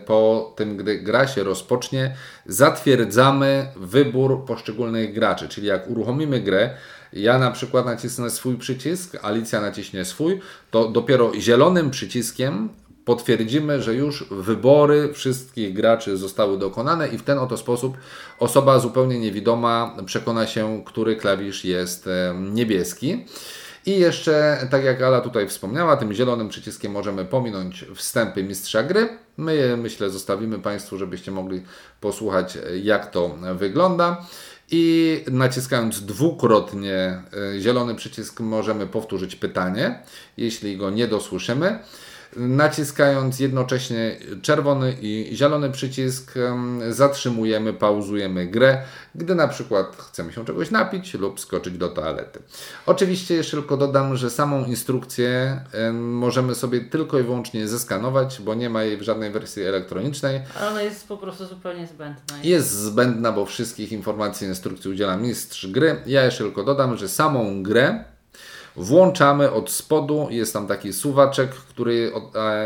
po 0.05 0.53
tym, 0.55 0.77
gdy 0.77 0.99
gra 0.99 1.27
się 1.27 1.43
rozpocznie, 1.43 2.15
zatwierdzamy 2.45 3.67
wybór 3.75 4.45
poszczególnych 4.45 5.13
graczy. 5.13 5.49
Czyli 5.49 5.67
jak 5.67 5.89
uruchomimy 5.89 6.39
grę, 6.39 6.69
ja 7.13 7.39
na 7.39 7.51
przykład 7.51 7.85
nacisnę 7.85 8.29
swój 8.29 8.57
przycisk, 8.57 9.17
Alicja 9.21 9.61
naciśnie 9.61 10.05
swój, 10.05 10.39
to 10.71 10.87
dopiero 10.87 11.31
zielonym 11.39 11.91
przyciskiem 11.91 12.69
potwierdzimy, 13.05 13.81
że 13.81 13.95
już 13.95 14.25
wybory 14.31 15.13
wszystkich 15.13 15.73
graczy 15.73 16.17
zostały 16.17 16.57
dokonane 16.57 17.07
i 17.07 17.17
w 17.17 17.23
ten 17.23 17.37
oto 17.37 17.57
sposób 17.57 17.97
osoba 18.39 18.79
zupełnie 18.79 19.19
niewidoma 19.19 19.97
przekona 20.05 20.47
się, 20.47 20.83
który 20.85 21.15
klawisz 21.15 21.65
jest 21.65 22.07
em, 22.07 22.53
niebieski. 22.53 23.25
I 23.85 23.99
jeszcze, 23.99 24.67
tak 24.71 24.83
jak 24.83 25.01
Ala 25.01 25.21
tutaj 25.21 25.47
wspomniała, 25.47 25.97
tym 25.97 26.13
zielonym 26.13 26.49
przyciskiem 26.49 26.91
możemy 26.91 27.25
pominąć 27.25 27.85
wstępy 27.95 28.43
mistrza 28.43 28.83
gry. 28.83 29.09
My 29.37 29.55
je, 29.55 29.77
myślę, 29.77 30.09
zostawimy 30.09 30.59
Państwu, 30.59 30.97
żebyście 30.97 31.31
mogli 31.31 31.63
posłuchać, 32.01 32.57
jak 32.83 33.11
to 33.11 33.35
wygląda. 33.55 34.25
I 34.71 35.23
naciskając 35.31 36.01
dwukrotnie 36.01 37.21
y, 37.55 37.61
zielony 37.61 37.95
przycisk, 37.95 38.39
możemy 38.39 38.87
powtórzyć 38.87 39.35
pytanie, 39.35 39.99
jeśli 40.37 40.77
go 40.77 40.89
nie 40.89 41.07
dosłyszymy. 41.07 41.79
Naciskając 42.35 43.39
jednocześnie 43.39 44.17
czerwony 44.41 44.95
i 45.01 45.29
zielony 45.33 45.71
przycisk, 45.71 46.37
em, 46.37 46.81
zatrzymujemy, 46.89 47.73
pauzujemy 47.73 48.47
grę, 48.47 48.81
gdy 49.15 49.35
na 49.35 49.47
przykład 49.47 49.95
chcemy 49.95 50.33
się 50.33 50.45
czegoś 50.45 50.71
napić 50.71 51.13
lub 51.13 51.39
skoczyć 51.39 51.77
do 51.77 51.89
toalety. 51.89 52.39
Oczywiście 52.85 53.35
jeszcze 53.35 53.57
tylko 53.57 53.77
dodam, 53.77 54.17
że 54.17 54.29
samą 54.29 54.65
instrukcję 54.65 55.61
em, 55.71 56.13
możemy 56.13 56.55
sobie 56.55 56.81
tylko 56.81 57.19
i 57.19 57.23
wyłącznie 57.23 57.67
zeskanować, 57.67 58.41
bo 58.41 58.55
nie 58.55 58.69
ma 58.69 58.83
jej 58.83 58.97
w 58.97 59.01
żadnej 59.01 59.31
wersji 59.31 59.63
elektronicznej. 59.63 60.41
Ale 60.59 60.69
ona 60.69 60.81
jest 60.81 61.07
po 61.07 61.17
prostu 61.17 61.45
zupełnie 61.45 61.87
zbędna. 61.87 62.35
Jest 62.43 62.71
zbędna, 62.71 63.31
bo 63.31 63.45
wszystkich 63.45 63.91
informacji 63.91 64.47
instrukcji 64.47 64.91
udziela 64.91 65.17
mistrz 65.17 65.67
gry. 65.67 66.01
Ja 66.05 66.25
jeszcze 66.25 66.43
tylko 66.43 66.63
dodam, 66.63 66.97
że 66.97 67.09
samą 67.09 67.63
grę 67.63 68.03
włączamy 68.77 69.51
od 69.51 69.71
spodu. 69.71 70.27
Jest 70.29 70.53
tam 70.53 70.67
taki 70.67 70.93
suwaczek, 70.93 71.49
który 71.49 72.11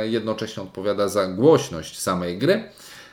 jednocześnie 0.03 0.63
odpowiada 0.63 1.07
za 1.07 1.27
głośność 1.27 1.99
samej 1.99 2.37
gry. 2.37 2.69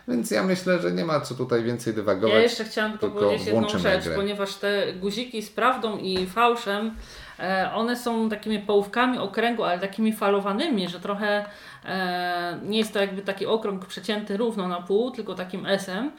Więc 0.08 0.30
ja 0.30 0.42
myślę, 0.42 0.78
że 0.78 0.92
nie 0.92 1.04
ma 1.04 1.20
co 1.20 1.34
tutaj 1.34 1.62
więcej 1.62 1.94
dywagować. 1.94 2.34
Ja 2.34 2.42
jeszcze 2.42 2.64
chciałam 2.64 2.90
tylko, 2.90 3.06
tylko 3.06 3.20
powiedzieć 3.20 3.46
jedną 3.46 3.68
rzecz, 3.68 4.04
grę. 4.04 4.16
ponieważ 4.16 4.54
te 4.54 4.92
guziki 4.92 5.42
z 5.42 5.50
prawdą 5.50 5.98
i 5.98 6.26
fałszem, 6.26 6.94
e, 7.38 7.70
one 7.74 7.96
są 7.96 8.28
takimi 8.28 8.58
połówkami 8.58 9.18
okręgu, 9.18 9.64
ale 9.64 9.78
takimi 9.78 10.12
falowanymi, 10.12 10.88
że 10.88 11.00
trochę 11.00 11.46
e, 11.84 12.58
nie 12.62 12.78
jest 12.78 12.92
to 12.92 12.98
jakby 13.00 13.22
taki 13.22 13.46
okrąg 13.46 13.86
przecięty 13.86 14.36
równo 14.36 14.68
na 14.68 14.82
pół, 14.82 15.10
tylko 15.10 15.34
takim 15.34 15.66
S-em. 15.66 16.10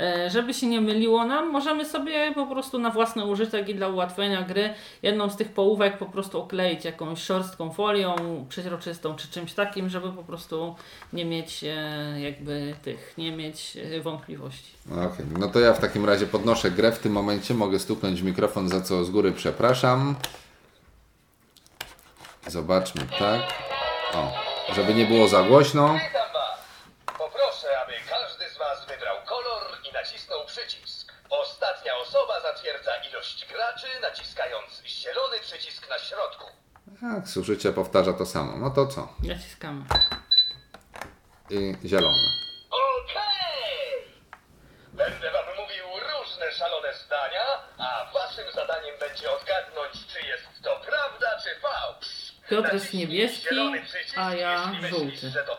E, 0.00 0.30
żeby 0.30 0.54
się 0.54 0.66
nie 0.66 0.80
myliło 0.80 1.24
nam, 1.24 1.50
możemy 1.50 1.84
sobie 1.84 2.32
po 2.34 2.46
prostu 2.46 2.78
na 2.78 2.90
własny 2.90 3.24
użytek 3.24 3.68
i 3.68 3.74
dla 3.74 3.88
ułatwienia 3.88 4.42
gry 4.42 4.74
jedną 5.02 5.30
z 5.30 5.36
tych 5.36 5.52
połówek 5.52 5.98
po 5.98 6.06
prostu 6.06 6.40
okleić 6.40 6.84
jakąś 6.84 7.22
szorstką 7.22 7.70
folią 7.70 8.16
przeźroczystą 8.48 9.16
czy 9.16 9.28
czymś 9.28 9.52
takim, 9.52 9.88
żeby 9.88 10.12
po 10.12 10.22
prostu 10.22 10.74
nie 11.12 11.24
mieć 11.24 11.64
e, 11.64 12.20
jakby 12.20 12.74
tych, 12.82 13.14
nie 13.18 13.32
mieć 13.32 13.76
e, 13.76 14.00
wątpliwości. 14.00 14.72
Okej, 14.92 15.26
no 15.38 15.48
to 15.48 15.60
ja 15.60 15.72
w 15.72 15.80
takim 15.80 16.04
razie 16.06 16.26
podnoszę 16.26 16.70
grę 16.70 16.92
w 16.92 16.98
tym 16.98 17.12
momencie. 17.12 17.54
Mogę 17.54 17.78
stuknąć 17.78 18.22
w 18.22 18.24
mikrofon, 18.24 18.68
za 18.68 18.80
co 18.80 19.04
z 19.04 19.10
góry 19.10 19.32
przepraszam. 19.32 20.14
Zobaczmy, 22.46 23.02
tak. 23.18 23.40
O, 24.14 24.32
żeby 24.74 24.94
nie 24.94 25.06
było 25.06 25.28
za 25.28 25.42
głośno. 25.42 25.94
Witam 25.94 26.32
Was! 26.34 26.58
Poproszę, 27.06 27.68
aby 27.84 27.92
każdy 28.10 28.54
z 28.54 28.58
Was 28.58 28.86
wybrał 28.88 29.16
kolor 29.26 29.62
i 29.90 29.92
nacisnął 30.06 30.46
przycisk. 30.46 31.12
Ostatnia 31.30 31.96
osoba 31.96 32.40
zatwierdza 32.40 32.90
ilość 33.10 33.46
graczy, 33.48 33.86
naciskając 34.02 34.82
zielony 34.86 35.40
przycisk 35.40 35.90
na 35.90 35.98
środku. 35.98 36.44
Tak, 37.00 37.28
zużycie 37.28 37.72
powtarza 37.72 38.12
to 38.12 38.26
samo. 38.26 38.56
No 38.56 38.70
to 38.70 38.86
co? 38.86 39.08
Naciskamy. 39.22 39.84
I 41.50 41.88
zielone. 41.88 42.16
Okej! 42.70 44.12
Będę 44.92 45.30
Wam 45.30 45.44
mówił 45.58 45.84
różne 45.86 46.52
szalone 46.52 46.94
zdania, 46.94 47.44
a 47.78 48.10
Waszym 48.14 48.52
zadaniem 48.54 48.98
będzie 49.00 49.30
odgadnąć, 49.30 50.06
czy 50.12 50.26
jest 50.26 50.46
to 50.62 50.80
prawda, 50.86 51.40
czy 51.44 51.60
fałsz. 51.60 52.32
Piotr 52.50 52.72
jest 52.72 52.84
Naciśnij 52.84 53.08
niebieski, 53.08 53.48
zielony 53.48 53.82
przycisk, 53.84 54.18
a 54.18 54.34
ja 54.34 54.52
jeśli 54.60 54.82
myślisz, 54.82 55.20
żółty. 55.20 55.30
że 55.30 55.44
to 55.44 55.55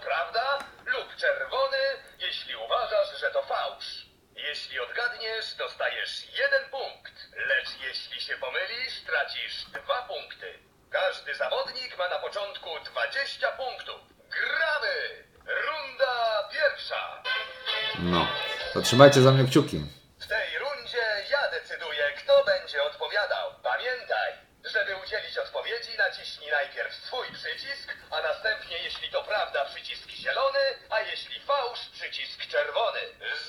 trzymajcie 18.88 19.22
za 19.22 19.32
mnie 19.32 19.46
kciuki. 19.50 19.78
W 20.20 20.28
tej 20.28 20.60
rundzie 20.60 21.06
ja 21.32 21.52
decyduję, 21.52 22.04
kto 22.18 22.44
będzie 22.46 22.84
odpowiadał. 22.84 23.46
Pamiętaj, 23.64 24.30
żeby 24.74 24.92
udzielić 25.04 25.38
odpowiedzi, 25.38 25.98
naciśnij 25.98 26.52
najpierw 26.52 26.96
swój 26.96 27.28
przycisk, 27.40 27.88
a 28.12 28.22
następnie, 28.22 28.78
jeśli 28.78 29.12
to 29.12 29.24
prawda, 29.24 29.66
przycisk 29.66 30.10
zielony, 30.10 30.66
a 30.90 31.00
jeśli 31.02 31.40
fałsz, 31.40 31.80
przycisk 31.94 32.40
czerwony. 32.48 33.02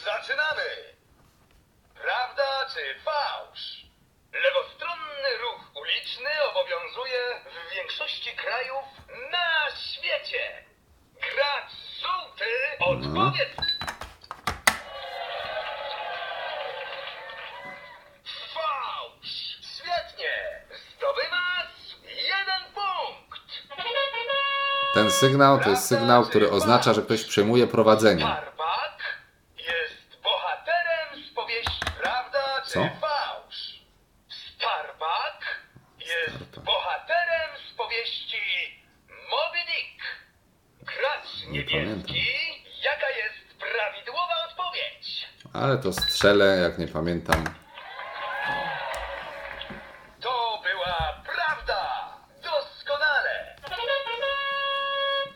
Zaczynamy! 0.05 0.69
Prawda 2.03 2.49
czy 2.75 3.01
fałsz? 3.05 3.65
Lewostronny 4.45 5.31
ruch 5.43 5.63
uliczny 5.83 6.31
obowiązuje 6.51 7.23
w 7.45 7.75
większości 7.75 8.31
krajów 8.37 8.87
na 9.33 9.77
świecie. 9.87 10.65
Gracz 11.21 11.73
żółty, 12.03 12.51
odpowiedz! 12.81 13.98
Ten 24.99 25.11
sygnał 25.11 25.61
to 25.61 25.71
jest 25.71 25.87
sygnał, 25.87 26.25
który 26.25 26.51
oznacza, 26.51 26.95
że 26.95 27.03
ktoś 27.03 27.25
przejmuje 27.25 27.67
prowadzenie. 27.67 28.23
Starbak 28.23 28.99
jest 29.59 30.23
bohaterem 30.23 31.25
z 31.31 31.35
powieści 31.35 31.81
Prawda 32.03 32.63
czy 32.67 32.71
Co? 32.71 32.81
fałsz? 33.01 33.81
Starbak 34.29 35.41
jest 36.01 36.61
bohaterem 36.61 37.51
z 37.71 37.77
powieści 37.77 38.39
Moby 39.09 39.59
Dick. 39.69 39.99
Gracz 40.83 41.47
Nie 41.51 41.63
pamiętam. 41.63 41.97
niebieski, 41.99 42.65
jaka 42.85 43.09
jest 43.11 43.59
prawidłowa 43.59 44.35
odpowiedź? 44.51 45.29
Ale 45.53 45.79
to 45.79 45.93
strzelę, 45.93 46.45
jak 46.63 46.79
nie 46.79 46.89
pamiętam. 46.89 47.45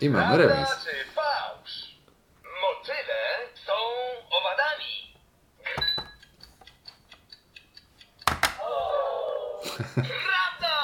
I 0.02 0.10
mamy 0.10 0.36
remis. 0.38 0.68
Motyle 2.62 3.48
są 3.66 3.72
owadami. 4.30 5.14
Prawda! 9.94 10.74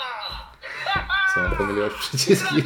Co, 1.34 1.56
pomyliłeś 1.56 1.92
przyciski? 1.94 2.62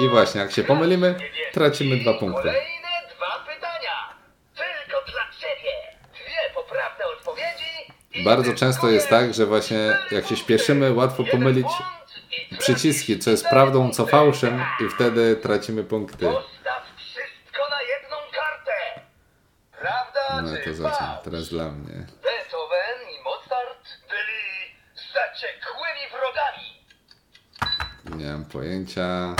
I 0.00 0.08
właśnie, 0.08 0.40
jak 0.40 0.52
się 0.52 0.64
pomylimy, 0.64 1.14
tracimy 1.52 1.96
dwa 1.96 2.14
punkty. 2.14 2.42
Kolejne 2.42 2.88
dwa 3.16 3.44
pytania. 3.54 4.14
Tylko 4.54 5.04
dla 5.12 5.30
Ciebie. 5.40 5.72
Dwie 6.12 6.54
poprawne 6.54 7.04
odpowiedzi. 7.18 7.92
i 8.12 8.24
Bardzo 8.24 8.54
często 8.54 8.88
jest 8.88 9.08
tak, 9.08 9.34
że 9.34 9.46
właśnie 9.46 9.98
jak 10.10 10.26
się 10.26 10.36
śpieszymy, 10.36 10.92
łatwo 10.92 11.24
pomylić 11.24 11.66
przyciski, 12.64 13.18
co 13.18 13.30
jest 13.30 13.48
prawdą, 13.48 13.90
co 13.90 14.06
fałszem 14.06 14.64
i 14.80 14.88
wtedy 14.88 15.36
tracimy 15.36 15.84
punkty. 15.84 16.26
Postaw 16.26 16.82
wszystko 16.96 17.68
na 17.70 17.82
jedną 17.82 18.16
kartę. 18.34 19.00
Prawda 19.80 20.42
No 20.42 20.48
to 20.64 20.74
za 20.74 20.90
co? 20.90 20.96
fałsz? 20.98 21.24
Teraz 21.24 21.48
dla 21.48 21.64
mnie. 21.68 22.06
Beethoven 22.22 22.98
i 23.20 23.22
Mozart 23.24 23.88
byli 24.08 24.74
zaciekłymi 25.14 26.04
wrogami. 26.12 26.84
Nie 28.24 28.32
mam 28.32 28.44
pojęcia. 28.44 29.34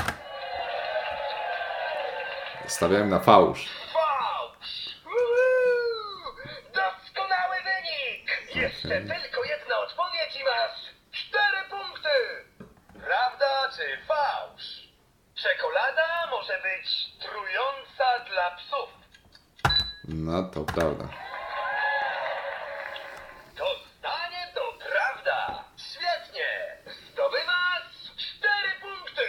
Stawiałem 2.66 3.09
na 3.11 3.21
fałsz. 3.21 3.69
Fałsz! 3.93 4.95
Doskonały 6.75 7.57
wynik! 7.64 8.57
Jeszcze 8.57 8.88
tylko 8.88 9.45
jedna 9.45 9.78
odpowiedź 9.78 10.37
i 10.40 10.45
masz 10.45 10.78
cztery 11.12 11.59
punkty! 11.71 12.11
Prawda 13.07 13.71
czy 13.76 13.99
fałsz? 14.07 14.88
Czekolada 15.45 16.27
może 16.31 16.59
być 16.63 16.89
trująca 17.21 18.25
dla 18.31 18.51
psów. 18.51 18.89
No 20.09 20.43
to 20.43 20.65
prawda. 20.65 21.05
To 23.57 23.67
zdanie 23.99 24.49
to 24.55 24.73
prawda. 24.89 25.65
Świetnie. 25.77 26.79
Zdobywasz 27.13 27.93
cztery 28.17 28.73
punkty. 28.83 29.29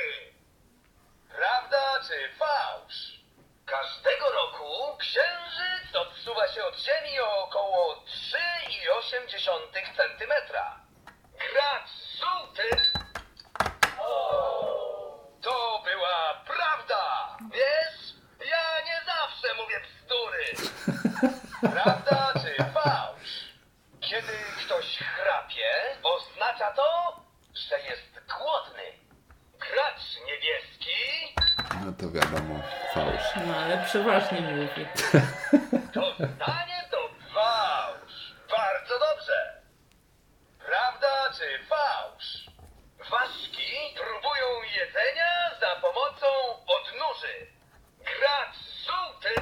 Prawda 1.36 2.00
czy 2.08 2.30
fałsz? 2.40 3.20
Każdego 3.66 4.32
roku 4.32 4.98
księżyc 4.98 5.96
odsuwa 5.96 6.48
się 6.48 6.66
od 6.66 6.76
Ziemi 6.78 7.20
o 7.20 7.44
około 7.44 7.96
3,8 7.96 9.28
cm. 9.98 10.34
Gracz 11.38 11.90
żółty. 12.20 12.95
To 32.06 32.12
wiadomo, 32.12 32.60
fałsz. 32.94 33.46
No 33.48 33.56
ale 33.56 33.84
przeważnie 33.86 34.42
mówi. 34.42 34.86
to 35.94 36.14
zdanie 36.16 36.80
to 36.92 37.10
fałsz. 37.34 38.36
Bardzo 38.52 38.94
dobrze. 39.00 39.62
Prawda 40.66 41.08
czy 41.38 41.66
fałsz? 41.70 42.46
Ważki 43.12 43.96
próbują 43.96 44.48
jedzenia 44.78 45.32
za 45.60 45.82
pomocą 45.82 46.26
odnóży. 46.78 47.48
Gracz 48.00 48.56
żółty. 48.86 49.42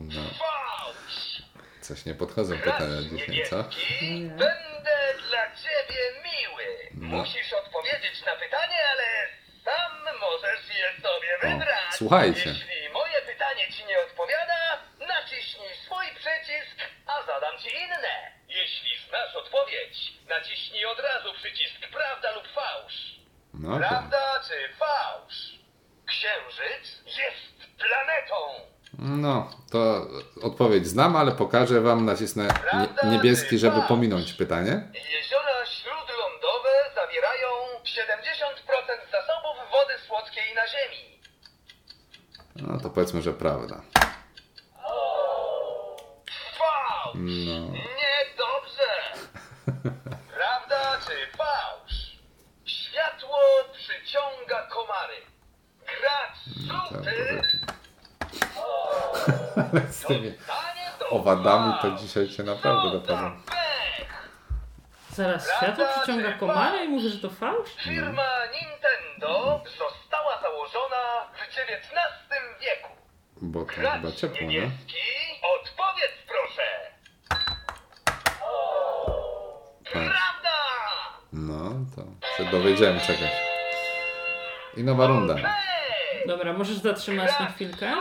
No, 0.00 0.20
Fałsz. 0.38 1.42
coś 1.80 2.04
nie 2.04 2.14
podchodzą 2.14 2.58
pytania 2.58 3.02
dzisiaj, 3.10 3.46
co? 3.50 3.56
niebieski, 3.56 4.20
będę 4.28 4.96
dla 5.28 5.46
ciebie 5.62 6.00
miły. 6.24 6.66
No. 6.94 7.16
Musisz 7.16 7.52
odpowiedzieć 7.52 8.24
na 8.26 8.32
pytanie, 8.36 8.78
ale 8.92 9.06
sam 9.66 10.18
możesz 10.20 10.68
je 10.78 11.02
sobie 11.02 11.38
Słuchajcie. 12.06 12.48
Jeśli 12.48 12.88
moje 12.92 13.18
pytanie 13.32 13.72
ci 13.72 13.84
nie 13.84 13.98
odpowiada, 14.06 14.60
naciśnij 15.00 15.68
swój 15.84 16.06
przycisk, 16.20 16.76
a 17.06 17.26
zadam 17.26 17.58
ci 17.62 17.68
inne. 17.84 18.14
Jeśli 18.48 18.90
znasz 19.08 19.34
odpowiedź, 19.34 20.12
naciśnij 20.28 20.84
od 20.84 21.00
razu 21.00 21.34
przycisk 21.34 21.80
prawda 21.92 22.32
lub 22.32 22.44
fałsz. 22.54 22.98
No 23.54 23.72
to. 23.72 23.78
Prawda 23.78 24.40
czy 24.48 24.76
fałsz? 24.78 25.38
Księżyc 26.06 26.84
jest 27.06 27.56
planetą. 27.78 28.36
No, 28.98 29.50
to 29.72 30.06
odpowiedź 30.42 30.86
znam, 30.86 31.16
ale 31.16 31.32
pokażę 31.32 31.80
Wam, 31.80 32.04
nacisnę 32.04 32.48
nie, 33.04 33.10
niebieski, 33.10 33.58
żeby 33.58 33.82
pominąć 33.88 34.32
pytanie. 34.32 34.72
Jeziora 34.94 35.66
śródlądowe 35.66 36.70
zawierają 36.94 37.48
70% 37.84 39.10
zasobów 39.12 39.70
wody 39.72 39.94
słodkiej 40.06 40.54
na 40.54 40.66
Ziemi. 40.66 41.15
No 42.62 42.80
to 42.80 42.90
powiedzmy, 42.90 43.22
że 43.22 43.32
prawda. 43.32 43.80
Fałsz! 46.58 47.14
No. 47.14 47.60
Niedobrze! 47.60 48.92
Prawda 50.36 50.98
czy 51.06 51.36
fałsz? 51.36 52.18
Światło 52.64 53.38
przyciąga 53.72 54.66
komary. 54.66 55.16
Gracz 55.86 56.38
żółty 56.56 57.42
Z 59.90 60.06
tymi 60.06 60.30
dostanie 60.32 60.90
do 60.98 61.08
owadami 61.08 61.74
to 61.82 61.90
dzisiaj 61.90 62.28
cię 62.28 62.42
naprawdę 62.42 63.00
pech! 63.00 63.56
Zaraz, 65.10 65.48
światło 65.56 65.84
przyciąga 65.96 66.32
komary 66.32 66.84
i 66.84 66.88
mówi, 66.88 67.10
że 67.10 67.18
to 67.18 67.30
fałsz? 67.30 67.70
Firma 67.84 68.28
Nintendo 68.46 69.62
została 69.66 70.40
założona 70.42 71.28
w 71.34 71.42
XIX 71.42 71.82
wieku. 72.25 72.25
Bo 73.42 73.60
to 73.60 73.66
Gracz 73.66 74.00
chyba 74.00 74.12
ciepło, 74.12 74.46
nie? 74.48 74.70
odpowiedz 75.60 76.12
proszę. 76.28 76.62
Prawda! 79.92 80.56
No, 81.32 81.70
to 81.96 82.02
się 82.36 82.50
dowiedziałem 82.50 83.00
czekać. 83.00 83.30
I 84.76 84.84
nowa 84.84 85.06
runda. 85.06 85.34
Dobra, 86.26 86.52
możesz 86.52 86.76
zatrzymać 86.76 87.30
na 87.40 87.46
chwilkę. 87.46 87.92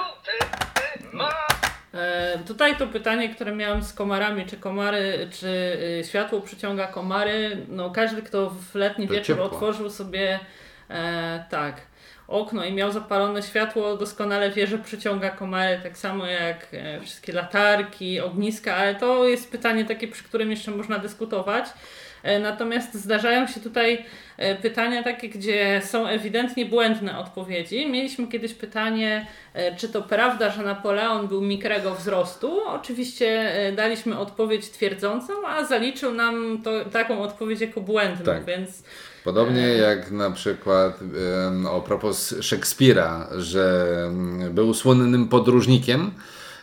E, 1.94 2.40
tutaj 2.48 2.76
to 2.78 2.88
pytanie, 2.88 3.36
które 3.36 3.52
miałam 3.56 3.84
z 3.84 3.94
komarami, 3.94 4.46
czy 4.46 4.58
komary, 4.58 5.30
czy 5.32 5.48
y, 6.02 6.04
światło 6.10 6.42
przyciąga 6.42 6.88
komary. 6.88 7.66
No 7.68 7.90
każdy, 7.90 8.22
kto 8.22 8.50
w 8.50 8.76
letni 8.76 9.08
To 9.08 9.14
wieczór 9.14 9.26
ciepło. 9.36 9.46
otworzył 9.46 9.90
sobie 9.90 10.40
e, 10.90 11.46
tak 11.50 11.82
okno 12.28 12.66
i 12.66 12.74
miał 12.74 12.92
zapalone 12.92 13.44
światło, 13.44 13.98
doskonale 13.98 14.52
wie, 14.52 14.68
że 14.68 14.78
przyciąga 14.78 15.30
komary, 15.30 15.80
tak 15.84 15.98
samo 15.98 16.26
jak 16.26 16.68
e, 16.74 17.02
wszystkie 17.02 17.34
latarki, 17.34 18.20
ogniska, 18.20 18.76
ale 18.76 18.96
to 18.96 19.28
jest 19.28 19.52
pytanie 19.52 19.86
takie, 19.86 20.08
przy 20.08 20.24
którym 20.24 20.52
jeszcze 20.52 20.72
można 20.72 21.00
dyskutować. 21.00 21.66
E, 22.24 22.40
Natomiast 22.40 22.94
zdarzają 22.94 23.48
się 23.48 23.60
tutaj 23.60 24.06
e, 24.38 24.56
pytania 24.56 25.04
takie, 25.04 25.30
gdzie 25.30 25.82
są 25.84 26.08
ewidentnie 26.08 26.66
błędne 26.66 27.20
odpowiedzi. 27.20 27.90
Mieliśmy 27.90 28.28
kiedyś 28.28 28.54
pytanie, 28.54 29.26
czy 29.78 29.90
to 29.90 30.02
prawda, 30.02 30.50
że 30.52 30.64
Napoleon 30.64 31.28
był 31.28 31.42
mikrego 31.42 31.96
wzrostu. 31.96 32.62
Oczywiście 32.68 33.52
daliśmy 33.76 34.18
odpowiedź 34.20 34.70
twierdzącą, 34.70 35.34
a 35.48 35.64
zaliczył 35.66 36.14
nam 36.14 36.62
to, 36.64 36.86
taką 36.86 37.22
odpowiedź 37.22 37.62
jako 37.62 37.82
błędną, 37.82 38.26
Tak. 38.26 38.46
więc 38.46 38.84
Podobnie 39.26 39.68
jak 39.68 40.12
na 40.12 40.32
przykład 40.32 41.00
o 41.70 41.82
propos 41.82 42.36
Szekspira, 42.42 43.28
że 43.38 43.88
był 44.52 44.74
słynnym 44.74 45.28
podróżnikiem 45.28 46.12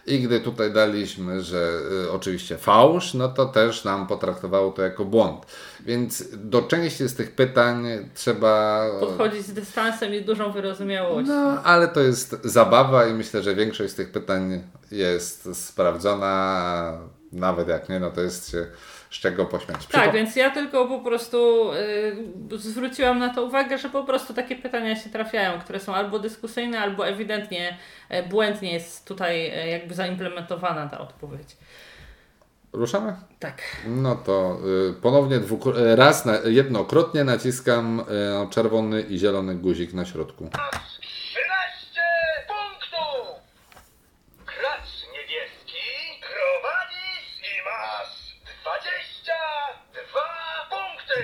i 0.06 0.20
gdy 0.20 0.40
tutaj 0.40 0.72
daliśmy, 0.72 1.42
że 1.42 1.80
y, 2.04 2.10
oczywiście 2.10 2.58
fałsz, 2.58 3.14
no 3.14 3.28
to 3.28 3.46
też 3.46 3.84
nam 3.84 4.06
potraktowało 4.06 4.72
to 4.72 4.82
jako 4.82 5.04
błąd. 5.04 5.46
Więc 5.80 6.24
do 6.32 6.62
części 6.62 7.08
z 7.08 7.14
tych 7.14 7.34
pytań 7.34 7.86
trzeba... 8.14 8.86
podchodzić 9.00 9.46
z 9.46 9.52
dystansem 9.52 10.14
i 10.14 10.22
dużą 10.22 10.52
wyrozumiałością. 10.52 11.32
No, 11.32 11.62
ale 11.62 11.88
to 11.88 12.00
jest 12.00 12.36
zabawa 12.44 13.06
i 13.06 13.14
myślę, 13.14 13.42
że 13.42 13.54
większość 13.54 13.92
z 13.92 13.96
tych 13.96 14.12
pytań 14.12 14.62
jest 14.90 15.56
sprawdzona, 15.66 16.98
nawet 17.32 17.68
jak 17.68 17.88
nie, 17.88 18.00
no 18.00 18.10
to 18.10 18.20
jest 18.20 18.50
się 18.50 18.66
z 19.12 19.20
czego 19.20 19.46
pośmiać. 19.46 19.86
Tak, 19.86 20.12
więc 20.12 20.36
ja 20.36 20.50
tylko 20.50 20.86
po 20.86 20.98
prostu 20.98 21.70
y, 22.52 22.58
zwróciłam 22.58 23.18
na 23.18 23.34
to 23.34 23.44
uwagę, 23.44 23.78
że 23.78 23.88
po 23.88 24.04
prostu 24.04 24.34
takie 24.34 24.56
pytania 24.56 24.96
się 24.96 25.10
trafiają, 25.10 25.60
które 25.60 25.80
są 25.80 25.94
albo 25.94 26.18
dyskusyjne, 26.18 26.80
albo 26.80 27.06
ewidentnie 27.08 27.78
e, 28.08 28.22
błędnie 28.22 28.72
jest 28.72 29.08
tutaj 29.08 29.46
e, 29.46 29.68
jakby 29.68 29.94
zaimplementowana 29.94 30.88
ta 30.88 30.98
odpowiedź. 30.98 31.56
Ruszamy? 32.72 33.16
Tak. 33.38 33.62
No 33.86 34.14
to 34.16 34.58
y, 34.90 34.92
ponownie 34.92 35.40
dwukro- 35.40 35.78
y, 35.78 35.96
raz 35.96 36.24
na, 36.24 36.36
jednokrotnie 36.44 37.24
naciskam 37.24 38.04
czerwony 38.50 39.02
i 39.02 39.18
zielony 39.18 39.54
guzik 39.54 39.92
na 39.92 40.04
środku. 40.04 40.50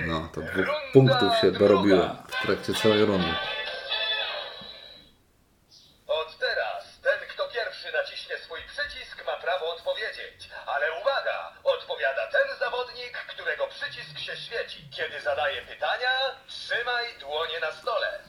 No, 0.09 0.29
to 0.33 0.41
dwóch 0.41 0.55
Runda 0.55 0.91
punktów 0.93 1.37
się 1.41 1.51
druga. 1.51 1.59
dorobiłem 1.59 2.17
w 2.27 2.41
trakcie 2.45 2.73
całej 2.73 3.05
rundy. 3.05 3.33
Od 6.07 6.37
teraz 6.39 6.83
ten, 7.01 7.19
kto 7.29 7.47
pierwszy 7.47 7.91
naciśnie 7.91 8.37
swój 8.37 8.59
przycisk, 8.67 9.25
ma 9.25 9.35
prawo 9.37 9.65
odpowiedzieć. 9.75 10.49
Ale 10.65 10.85
uwaga! 11.01 11.53
Odpowiada 11.63 12.27
ten 12.27 12.57
zawodnik, 12.59 13.17
którego 13.27 13.67
przycisk 13.67 14.19
się 14.19 14.37
świeci. 14.37 14.89
Kiedy 14.95 15.21
zadaje 15.21 15.61
pytania, 15.61 16.13
trzymaj 16.47 17.05
dłonie 17.19 17.59
na 17.59 17.71
stole. 17.71 18.19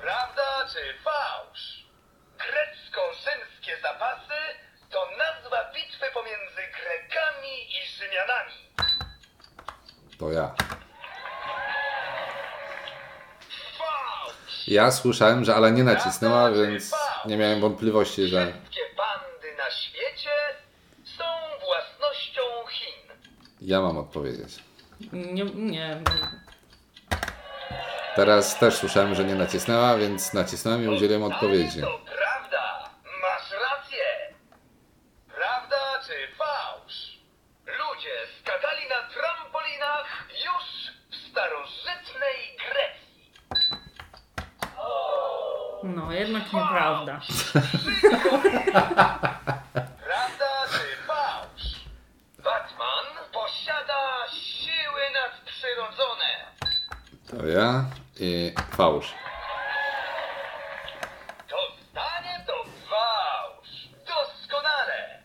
Prawda 0.00 0.68
czy 0.72 0.94
fałsz? 1.04 1.86
Grecko-rzymskie 2.38 3.76
zapasy 3.82 4.40
to 4.90 5.08
nazwa 5.18 5.72
bitwy 5.74 6.06
pomiędzy 6.14 6.62
Grekami 6.76 7.54
i 7.78 7.86
Rzymianami. 7.86 8.52
To 10.18 10.32
ja. 10.32 10.54
Ja 14.72 14.90
słyszałem, 14.90 15.44
że 15.44 15.54
Ala 15.54 15.68
nie 15.70 15.84
nacisnęła, 15.84 16.50
więc 16.50 16.94
nie 17.26 17.36
miałem 17.36 17.60
wątpliwości, 17.60 18.26
że 18.28 18.46
Wszystkie 18.46 18.80
bandy 18.96 19.56
na 19.58 19.70
świecie 19.70 20.30
są 21.04 21.24
własnością 21.66 22.40
Chin. 22.70 23.10
ja 23.60 23.80
mam 23.80 23.98
odpowiedzieć. 23.98 24.54
Nie, 25.12 25.44
nie. 25.44 26.00
Teraz 28.16 28.58
też 28.58 28.74
słyszałem, 28.74 29.14
że 29.14 29.24
nie 29.24 29.34
nacisnęła, 29.34 29.96
więc 29.96 30.34
nacisnąłem 30.34 30.84
i 30.84 30.88
udzieliłem 30.88 31.22
odpowiedzi. 31.22 31.80
To 31.80 31.98
prawda. 32.04 32.90
Masz 33.22 33.50
rację. 33.50 34.04
Prawda 35.34 35.76
czy 36.06 36.36
fałsz? 36.36 37.18
Ludzie 37.66 38.14
skakali 38.40 38.88
na 38.88 39.08
trampolinach 39.14 40.06
już 40.30 40.64
w 41.10 41.30
starożytnej 41.30 42.56
Grecji. 42.58 43.32
No, 45.84 46.12
jednak 46.12 46.52
nieprawda. 46.52 47.20
Prawda 50.04 50.50
czy 50.72 51.06
fałsz? 51.06 51.80
Batman 52.44 53.06
posiada 53.32 54.28
siły 54.32 55.00
nadprzyrodzone. 55.14 56.46
To 57.30 57.46
ja 57.46 57.84
i 58.20 58.54
fałsz. 58.76 59.14
To 61.48 61.56
zdanie 61.90 62.44
to 62.46 62.64
fałsz. 62.90 63.88
Doskonale. 64.06 65.22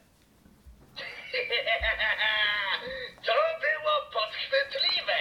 To 3.25 3.33
było 3.61 3.93
podchwytliwe. 4.13 5.17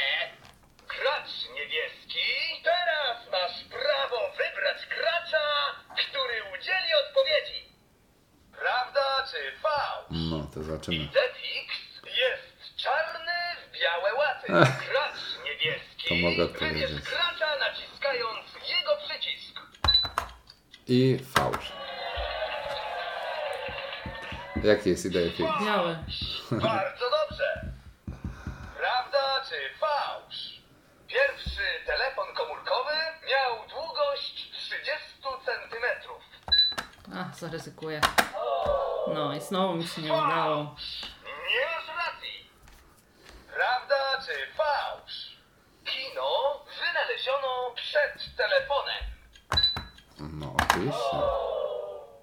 Gracz 0.88 1.34
niebieski, 1.54 2.28
teraz 2.64 3.16
masz 3.32 3.64
prawo 3.64 4.18
wybrać 4.38 4.86
gracza, 4.98 5.46
który 5.96 6.34
udzieli 6.54 6.90
odpowiedzi. 7.06 7.72
Prawda 8.58 9.26
czy 9.30 9.58
fałsz? 9.62 10.06
No, 10.30 10.45
to 10.56 10.62
zobaczymy. 10.62 10.98
Detix 10.98 11.74
jest 12.04 12.76
czarny 12.76 13.32
w 13.68 13.78
białe 13.80 14.14
łaty. 14.14 14.46
Ech. 14.52 14.88
Gracz 14.90 15.44
niebieski 15.44 16.08
To 16.08 16.14
mogę 16.14 16.44
odpowiedzieć. 16.44 17.00
gracza 17.02 17.56
naciskając 17.58 18.46
jego 18.68 18.90
przycisk. 19.06 19.60
I 20.88 21.18
fałsz. 21.34 21.72
Jaki 24.64 24.90
jest 24.90 25.06
idea 25.06 25.30
film? 25.36 25.52
Białe. 25.66 26.04
Bardzo 26.50 27.04
dobrze. 27.10 27.62
Prawda 28.78 29.44
czy 29.48 29.78
fałsz? 29.80 30.60
Pierwszy 31.06 31.62
telefon 31.86 32.34
komórkowy 32.34 32.92
miał 33.30 33.68
długość 33.68 34.50
30 34.52 34.86
centymetrów. 35.44 36.22
A, 37.14 37.34
zaryzykuję. 37.36 38.00
No 39.14 39.34
i 39.36 39.40
znowu 39.40 39.74
mi 39.74 39.86
się 39.86 40.02
nie 40.02 40.12
udało. 40.12 40.76
Nie 41.50 41.66
masz 41.66 41.88
racji. 42.06 42.50
Prawda 43.54 44.22
czy 44.26 44.46
fałsz? 44.56 45.36
Kino 45.84 46.64
wynaleziono 46.80 47.70
przed 47.76 48.36
telefonem. 48.36 49.04
No, 50.18 50.56
oczywiście. 50.70 51.16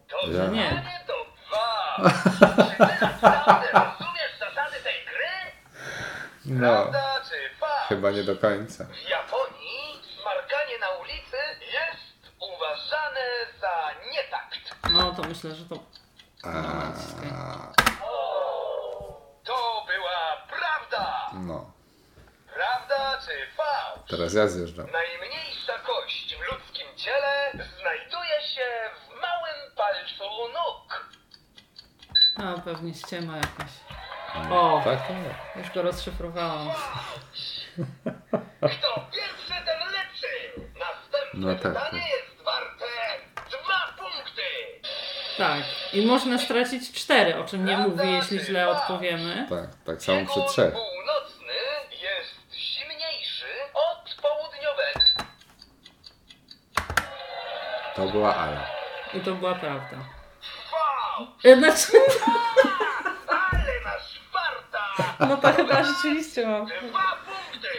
To 0.10 0.28
Ja. 0.28 0.46
Nie. 0.48 0.68
zdanie 0.72 1.00
to 1.08 1.26
fałsz. 1.52 2.14
Czy 2.70 2.76
ty 2.78 3.06
naprawdę 3.06 3.68
rozumiesz 3.72 4.40
zasady 4.40 4.84
tej 4.84 5.06
gry? 5.06 5.52
No, 6.46 6.70
Prawda 6.92 7.22
czy 7.30 7.50
fałsz? 7.60 7.88
Chyba 8.04 8.12
nie 8.16 8.24
do 8.24 8.36
końca. 8.36 8.86
W 8.86 9.10
Japonii 9.10 10.02
smarkanie 10.22 10.80
na 10.80 10.90
ulicy 10.90 11.38
jest 11.74 12.34
uważane 12.40 13.26
za 13.62 13.90
nietakt. 14.12 14.76
No 14.92 15.12
to 15.12 15.22
myślę, 15.24 15.56
że 15.56 15.66
to... 15.66 15.76
A, 16.44 16.50
To 19.44 19.86
była 19.88 20.48
prawda. 20.50 21.30
no, 21.34 21.72
Prawda 22.54 23.20
czy 23.26 23.48
fałsz? 23.58 24.10
teraz 24.10 24.34
ja 24.34 24.48
zjeżdżam. 24.48 24.88
Najmniejsza 24.92 25.80
kość 25.80 26.36
w 26.36 26.52
ludzkim 26.52 26.88
ciele 26.98 27.52
znajduje 27.54 28.42
się 28.56 28.66
w 29.08 29.22
małym 29.22 29.76
palcu 29.76 30.24
nóg. 30.54 31.08
A, 32.38 32.62
pewnie 32.62 32.94
ściema 32.94 33.36
jakaś. 33.38 33.72
O, 34.52 34.82
Tak, 34.86 35.00
tak. 35.08 35.56
już 35.56 35.70
go 35.74 35.82
rozszyfrowałam. 35.82 36.70
Kto 38.60 39.08
pierwszy, 39.12 39.54
ten 39.66 39.92
lepszy. 39.92 40.28
Następne 40.80 41.34
No 41.34 41.48
tak, 41.56 41.58
pytanie 41.74 42.02
tak. 42.02 42.10
jest 42.10 42.44
warte 42.44 42.86
dwa 43.50 43.94
punkty. 43.98 44.42
Tak. 45.38 45.64
I 45.94 46.06
można 46.06 46.38
stracić 46.38 46.92
cztery, 46.92 47.38
o 47.38 47.44
czym 47.44 47.66
nie 47.66 47.78
mówi, 47.78 48.12
jeśli 48.14 48.40
źle 48.40 48.70
odpowiemy. 48.70 49.48
Tak, 49.50 49.70
tak 49.86 50.02
samo 50.04 50.26
przy 50.26 50.54
trzech. 50.54 50.74
północny 50.74 51.54
jest 52.02 52.54
zimniejszy 52.54 53.46
od 53.74 54.16
południowego. 54.22 55.00
To 57.96 58.06
była 58.06 58.36
Ala. 58.36 58.68
I 59.14 59.20
to 59.20 59.36
była 59.36 59.56
prawda. 59.56 59.98
Fałsz! 60.72 61.58
Znaczy, 61.58 61.98
Ale 63.28 63.80
masz 63.84 64.20
farta! 64.34 65.16
no 65.20 65.38
to 65.38 65.54
chyba 65.54 65.84
rzeczywiście 65.84 66.48
mam. 66.48 66.66
Dwa 66.66 67.18
punkty! 67.26 67.70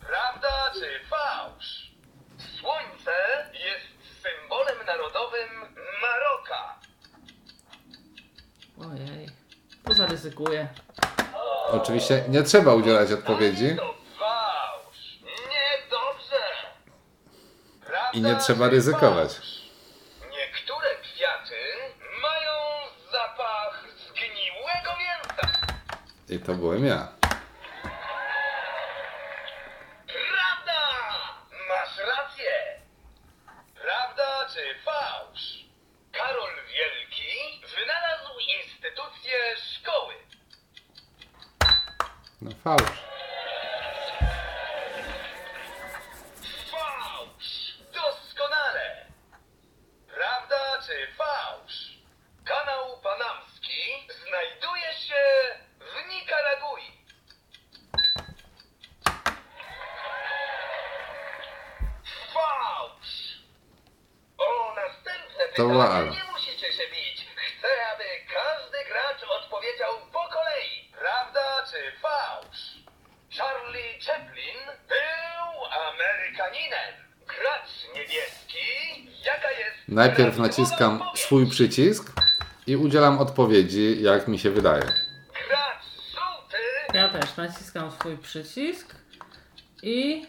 Prawda 0.00 0.70
czy 0.74 1.00
fałsz? 1.10 1.90
Słońce 2.60 3.12
jest 3.52 4.22
symbolem 4.22 4.86
narodowym 4.86 5.48
Maroka. 6.02 6.74
Ojej. 8.80 9.26
To 9.84 9.94
zaryzykuję. 9.94 10.68
Oczywiście 11.70 12.24
nie 12.28 12.42
trzeba 12.42 12.74
udzielać 12.74 13.12
odpowiedzi 13.12 13.76
i 18.12 18.22
nie 18.22 18.36
trzeba 18.36 18.68
ryzykować. 18.68 19.30
Niektóre 20.30 20.88
kwiaty 21.02 21.56
mają 22.22 22.52
zapach 23.12 23.84
zgniłego 24.08 24.90
mięsa. 24.98 25.58
I 26.28 26.38
to 26.38 26.54
byłem 26.54 26.86
ja. 26.86 27.08
Prawda! 30.06 30.80
Masz 31.68 31.98
rację! 31.98 32.50
Prawda 33.82 34.48
czy 34.54 34.60
fałsz? 34.84 35.64
Karol 36.12 36.50
Wielki 36.56 37.60
wynalazł 37.76 38.32
instytucję 38.58 39.38
szkoły. 39.74 40.14
No 42.42 42.50
fałsz. 42.64 42.98
Fałsz! 46.70 47.74
Doskonale! 47.94 49.06
Prawda 50.14 50.82
czy 50.86 51.06
fałsz? 51.18 51.98
Kanał 52.44 53.00
Panamski 53.02 54.08
znajduje 54.28 54.92
się 54.94 55.22
w 55.80 56.08
Nikaragui. 56.08 57.00
Fałsz! 62.34 63.38
O 64.38 64.74
następne 64.74 65.44
To 65.56 65.68
była 65.68 65.84
pytanie 65.84 66.02
Ala. 66.10 66.12
nie 66.16 66.32
musicie 66.32 66.72
się 66.72 66.82
bić. 66.94 67.26
Chcę, 67.36 67.68
aby 67.94 68.04
każdy 68.34 68.78
gracz 68.90 69.22
odpowiedział 69.38 69.94
po 70.12 70.28
kolei. 70.28 70.92
Prawda 70.98 71.66
fałsz? 72.30 72.80
Charlie 73.38 74.00
Chaplin 74.06 74.58
był 74.88 75.64
Amerykaninem. 75.64 76.94
Gracz 77.26 77.94
niebieski, 77.94 78.66
jaka 79.24 79.50
jest... 79.50 79.76
Najpierw 79.88 80.38
naciskam 80.38 81.02
swój 81.14 81.50
przycisk 81.50 82.12
i 82.66 82.76
udzielam 82.76 83.18
odpowiedzi, 83.18 84.02
jak 84.02 84.28
mi 84.28 84.38
się 84.38 84.50
wydaje. 84.50 84.82
Gracz 85.48 85.84
żółty, 86.14 86.56
Ja 86.94 87.08
też 87.08 87.36
naciskam 87.36 87.90
swój 87.92 88.18
przycisk 88.18 88.94
i 89.82 90.26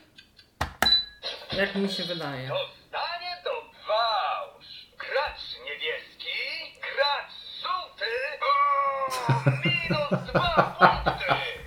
jak 1.52 1.76
mi 1.76 1.90
się 1.92 2.04
wydaje. 2.04 2.48
to 2.50 2.70
zdanie 2.88 3.38
to 3.44 3.52
fałsz. 3.88 4.66
Gracz 4.98 5.42
niebieski, 5.66 6.40
gracz 6.82 7.32
żółty, 7.62 8.06
o, 8.42 9.50
minus 9.66 10.30
dwa 10.30 10.76
punkty. 10.80 11.61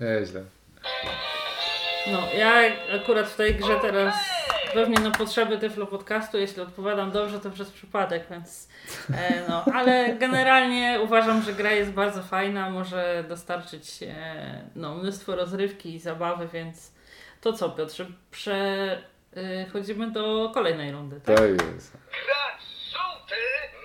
Nieźle. 0.00 0.44
No, 2.06 2.18
ja 2.38 2.52
akurat 3.02 3.28
w 3.28 3.36
tej 3.36 3.54
grze 3.54 3.78
teraz 3.82 4.14
pewnie 4.74 5.00
na 5.00 5.10
potrzeby 5.10 5.58
Tyflo 5.58 5.86
Podcastu, 5.86 6.38
jeśli 6.38 6.62
odpowiadam 6.62 7.10
dobrze, 7.10 7.40
to 7.40 7.50
przez 7.50 7.70
przypadek, 7.70 8.24
więc 8.30 8.68
e, 9.14 9.48
no, 9.48 9.64
ale 9.74 10.16
generalnie 10.18 10.98
uważam, 11.02 11.42
że 11.42 11.52
gra 11.52 11.72
jest 11.72 11.90
bardzo 11.90 12.22
fajna, 12.22 12.70
może 12.70 13.24
dostarczyć 13.28 14.02
e, 14.02 14.64
no, 14.76 14.94
mnóstwo 14.94 15.36
rozrywki 15.36 15.94
i 15.94 16.00
zabawy, 16.00 16.48
więc 16.52 16.92
to 17.40 17.52
co 17.52 17.70
Piotrze, 17.70 18.06
przechodzimy 18.30 20.10
do 20.10 20.50
kolejnej 20.54 20.92
rundy, 20.92 21.20
tak? 21.20 21.36
To 21.36 21.44
jest. 21.44 21.96
Gracz 22.10 22.62
żółty, 22.92 23.34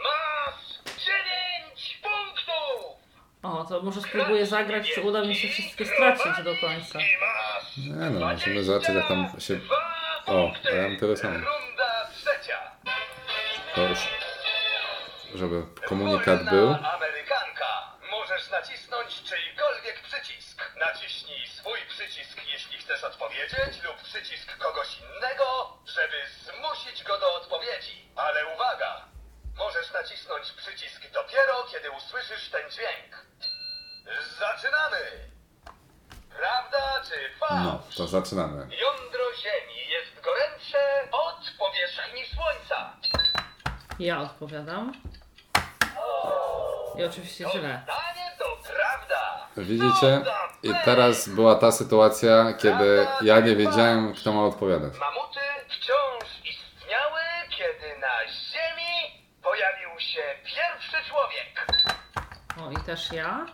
masz 0.04 0.98
dziewięć 0.98 2.02
punktów. 2.04 3.04
O, 3.44 3.66
to 3.66 3.82
może 3.82 4.02
spróbuję 4.02 4.46
zagrać, 4.46 4.92
czy 4.96 5.02
uda 5.02 5.22
mi 5.22 5.36
się 5.36 5.48
wszystkie 5.48 5.86
stracić 5.86 6.44
do 6.44 6.56
końca. 6.62 7.00
Nie 7.78 8.10
no, 8.10 8.34
musimy 8.34 8.64
zobaczyć 8.64 8.96
jak 8.96 9.08
tam 9.08 9.40
się... 9.40 9.60
O, 10.26 10.52
a 10.66 10.70
ja 10.70 10.82
mam 10.88 10.98
tyle 10.98 11.18
samo. 11.18 11.34
Runda 11.34 12.08
trzecia. 12.16 12.72
To 13.76 13.82
już... 13.82 14.00
Żeby 15.36 15.64
komunikat 15.88 16.44
był. 16.50 16.68
Amerykanka. 16.96 17.70
Możesz 18.12 18.50
nacisnąć 18.52 19.24
czyjkolwiek 19.24 20.02
przycisk. 20.02 20.72
Naciśnij 20.80 21.48
swój 21.48 21.80
przycisk, 21.90 22.38
jeśli 22.54 22.78
chcesz 22.78 23.04
odpowiedzieć, 23.04 23.84
lub 23.84 23.98
przycisk 24.04 24.58
kogoś 24.58 24.88
innego, 25.00 25.78
żeby 25.86 26.18
zmusić 26.46 27.04
go 27.04 27.20
do 27.20 27.36
odpowiedzi. 27.36 27.96
Ale 28.16 28.40
uwaga! 28.56 29.06
Możesz 29.58 29.94
nacisnąć 29.94 30.52
przycisk 30.52 31.02
dopiero, 31.14 31.64
kiedy 31.72 31.92
usłyszysz 31.92 32.50
ten 32.50 32.72
dźwięk. 32.72 33.33
Zaczynamy! 34.40 34.98
Prawda 36.38 37.02
czy 37.10 37.40
fałsz? 37.40 37.64
No, 37.64 37.82
to 37.98 38.08
zaczynamy. 38.08 38.58
Jądro 38.58 39.24
Ziemi 39.42 39.90
jest 39.90 40.26
gorętsze 40.26 40.78
od 41.12 41.52
powierzchni 41.60 42.26
Słońca. 42.36 42.94
Ja 44.00 44.22
odpowiadam. 44.22 44.94
I 46.98 47.04
oczywiście 47.04 47.46
źle. 47.52 47.82
Zdanie 47.84 48.32
to 48.40 48.58
prawda. 48.68 49.48
Widzicie? 49.58 50.22
I 50.64 50.74
teraz 50.86 51.30
była 51.30 51.56
ta 51.56 51.72
sytuacja, 51.72 52.54
kiedy 52.54 53.08
ja 53.22 53.40
nie 53.40 53.56
wiedziałem, 53.56 54.14
kto 54.16 54.34
ma 54.34 54.44
odpowiadać. 54.46 54.94
Mamuty 55.00 55.40
wciąż 55.70 56.26
istniały, 56.46 57.22
kiedy 57.50 57.98
na 58.00 58.28
Ziemi 58.28 59.24
pojawił 59.44 60.00
się 60.00 60.22
pierwszy 60.46 61.10
człowiek. 61.10 61.68
O, 62.68 62.72
i 62.72 62.86
też 62.86 63.12
ja. 63.12 63.46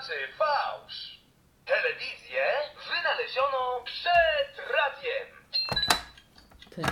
Prawda 0.00 0.14
czy 0.14 0.32
fałsz? 0.32 1.20
Telewizję 1.66 2.46
wynaleziono 2.88 3.80
przed 3.84 4.68
radiem. 4.70 5.26
Ty. 6.74 6.82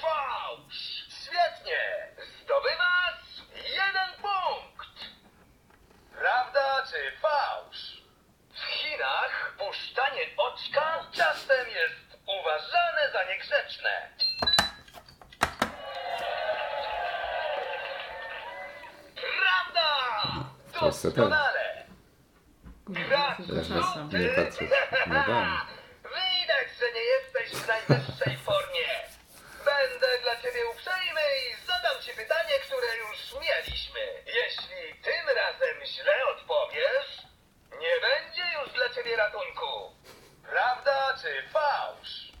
Fałsz! 0.00 1.04
Świetnie! 1.08 2.08
Zdobywasz 2.42 3.24
jeden 3.74 4.22
punkt! 4.22 4.54
Doskonale. 20.80 21.84
Gracz 22.88 23.36
Tylko 23.36 23.54
Jak 23.54 23.68
czasem. 23.68 24.08
nie 24.08 24.28
patrzeć. 24.28 24.70
No 25.06 25.14
tak. 25.26 25.66
Widać, 26.16 26.68
że 26.80 26.86
nie 26.96 27.04
jesteś 27.14 27.48
w 27.60 27.68
najwyższej 27.68 28.36
formie. 28.36 28.88
Będę 29.64 30.08
dla 30.22 30.36
ciebie 30.36 30.60
uprzejmy 30.72 31.20
i 31.42 31.66
zadam 31.66 32.02
ci 32.02 32.10
pytanie, 32.10 32.54
które 32.66 32.90
już 33.04 33.18
mieliśmy. 33.44 34.00
Jeśli 34.26 35.02
tym 35.02 35.24
razem 35.36 35.76
źle 35.86 36.16
odpowiesz, 36.34 37.10
nie 37.80 37.94
będzie 38.06 38.44
już 38.58 38.72
dla 38.72 38.88
ciebie 38.94 39.16
ratunku. 39.16 39.70
Prawda 40.50 41.18
czy 41.22 41.48
fałsz? 41.52 42.32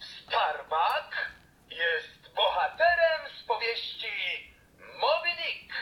Starbuck 0.00 1.10
jest 1.70 2.34
bohaterem 2.34 3.20
z 3.40 3.42
powieści 3.46 4.12
Moby 5.00 5.28
Dick. 5.36 5.72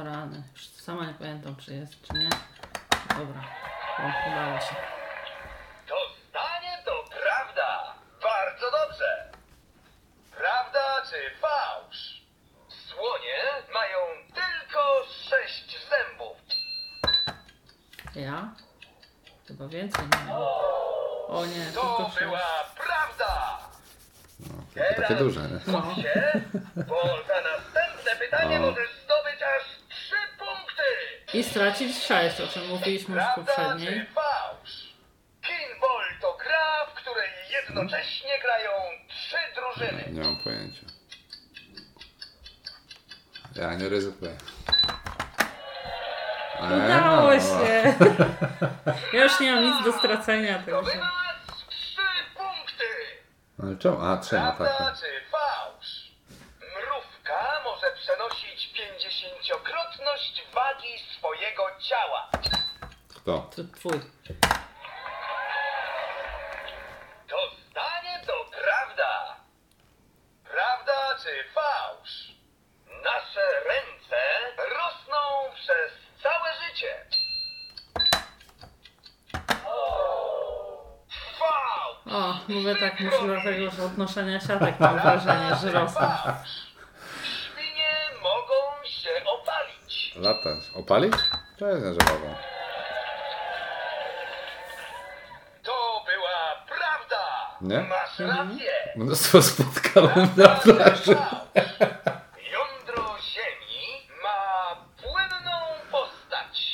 O 0.00 0.04
rany. 0.04 0.42
Już 0.52 0.66
sama 0.86 1.06
nie 1.06 1.14
pamiętam, 1.14 1.56
czy 1.56 1.74
jest, 1.74 1.92
czy 2.06 2.12
nie. 2.14 2.28
Dobra. 3.08 3.40
O, 3.98 4.28
udało 4.30 4.60
się. 4.60 4.74
To 5.86 5.96
zdanie 6.28 6.82
to 6.84 7.04
prawda. 7.22 7.94
Bardzo 8.22 8.70
dobrze. 8.70 9.30
Prawda 10.36 11.02
czy 11.10 11.30
fałsz? 11.40 12.22
Słonie 12.68 13.42
mają 13.74 13.98
tylko 14.34 15.04
sześć 15.28 15.88
zębów. 15.90 16.36
Ja? 18.14 18.54
Chyba 19.70 19.78
więcej 19.82 20.04
nie. 20.26 20.34
O 21.28 21.46
nie, 21.46 21.66
To 21.74 22.10
sześć. 22.14 22.26
była 22.26 22.40
prawda. 22.76 23.58
Takie, 24.74 24.94
takie 25.02 25.14
duże, 25.14 25.40
nie? 25.40 25.60
No. 25.72 25.94
Się, 26.02 26.40
bo 26.88 27.02
za 27.28 27.40
następne 27.40 28.16
pytanie 28.26 28.56
O. 28.56 28.60
możesz 28.60 28.90
zdobyć 29.04 29.42
aż 29.42 29.62
trzy 29.88 30.16
punkty. 30.38 30.82
I 31.38 31.44
stracić 31.44 32.02
sześć, 32.04 32.40
o 32.40 32.46
czym 32.48 32.66
mówiliśmy 32.68 33.14
już 33.14 33.24
Prawda 33.24 33.52
poprzedniej. 33.54 33.88
czy 34.06 34.06
fałsz? 34.14 34.94
Pinball 35.42 36.04
to 36.20 36.36
gra, 36.44 36.86
w 36.90 36.94
której 36.94 37.28
jednocześnie 37.50 38.30
grają 38.42 38.70
trzy 39.08 39.36
drużyny. 39.54 40.04
Nie 40.12 40.20
mam 40.20 40.36
pojęcia. 40.36 40.86
Ja 43.56 43.74
nie 43.74 43.88
ryzykuję. 43.88 44.36
Udało 46.66 47.30
no. 47.30 47.40
się! 47.40 47.94
Ja 49.12 49.22
już 49.24 49.40
nie 49.40 49.54
mam 49.54 49.64
nic 49.64 49.84
do 49.84 49.92
stracenia, 49.92 50.54
także... 50.54 50.72
Zdobywasz 50.72 51.36
trzy 51.68 52.00
punkty. 52.36 52.84
Ale 53.62 53.76
czemu? 53.76 54.04
A, 54.04 54.16
trzema, 54.16 54.46
tak. 54.46 54.56
Prawda 54.56 54.78
tak. 54.78 54.98
czy 54.98 55.06
fałsz? 55.30 56.10
Mrówka 56.60 57.60
może 57.64 57.86
przenosić 57.96 58.72
pięćdziesięciokrotność 58.72 60.44
wagi 60.54 60.98
swojego 61.18 61.62
ciała. 61.80 62.28
Kto? 63.08 63.38
To 63.56 63.62
twój. 63.76 64.00
To 67.28 67.36
zdanie 67.70 68.20
to 68.26 68.32
prawda. 68.50 69.36
Prawda 70.44 71.18
czy 71.22 71.44
fałsz? 71.54 72.32
Nasze 73.04 73.46
ręce 73.68 74.20
rosną 74.56 75.18
przez 75.54 75.92
całe 76.22 76.50
życie. 76.54 77.06
Fałsz! 81.38 82.14
O, 82.14 82.35
mówię 82.48 82.74
tak, 82.76 83.00
może 83.00 83.26
dlatego, 83.26 83.70
że 83.70 83.82
od 83.84 83.98
noszenia 83.98 84.40
siatek 84.40 84.80
mam 84.80 84.98
wrażenie, 84.98 85.56
że 85.62 85.72
rosną. 85.72 86.08
Świnie 87.24 87.88
mogą 88.22 88.84
się 88.84 89.10
opalić. 89.24 90.14
Latać. 90.16 90.70
Opalić? 90.74 91.14
To 91.58 91.68
jest 91.68 91.82
zabawą. 91.84 92.34
To 95.62 96.04
była 96.06 96.66
prawda. 96.68 97.56
Nie? 97.60 97.80
Masz 97.80 98.18
rację. 98.18 98.72
Mnóstwo 98.96 99.42
spotkałem 99.42 100.28
na 100.36 100.48
plaży. 100.48 101.16
Jądro 102.52 103.16
Ziemi 103.20 104.08
ma 104.22 104.76
płynną 105.02 105.58
postać. 105.90 106.72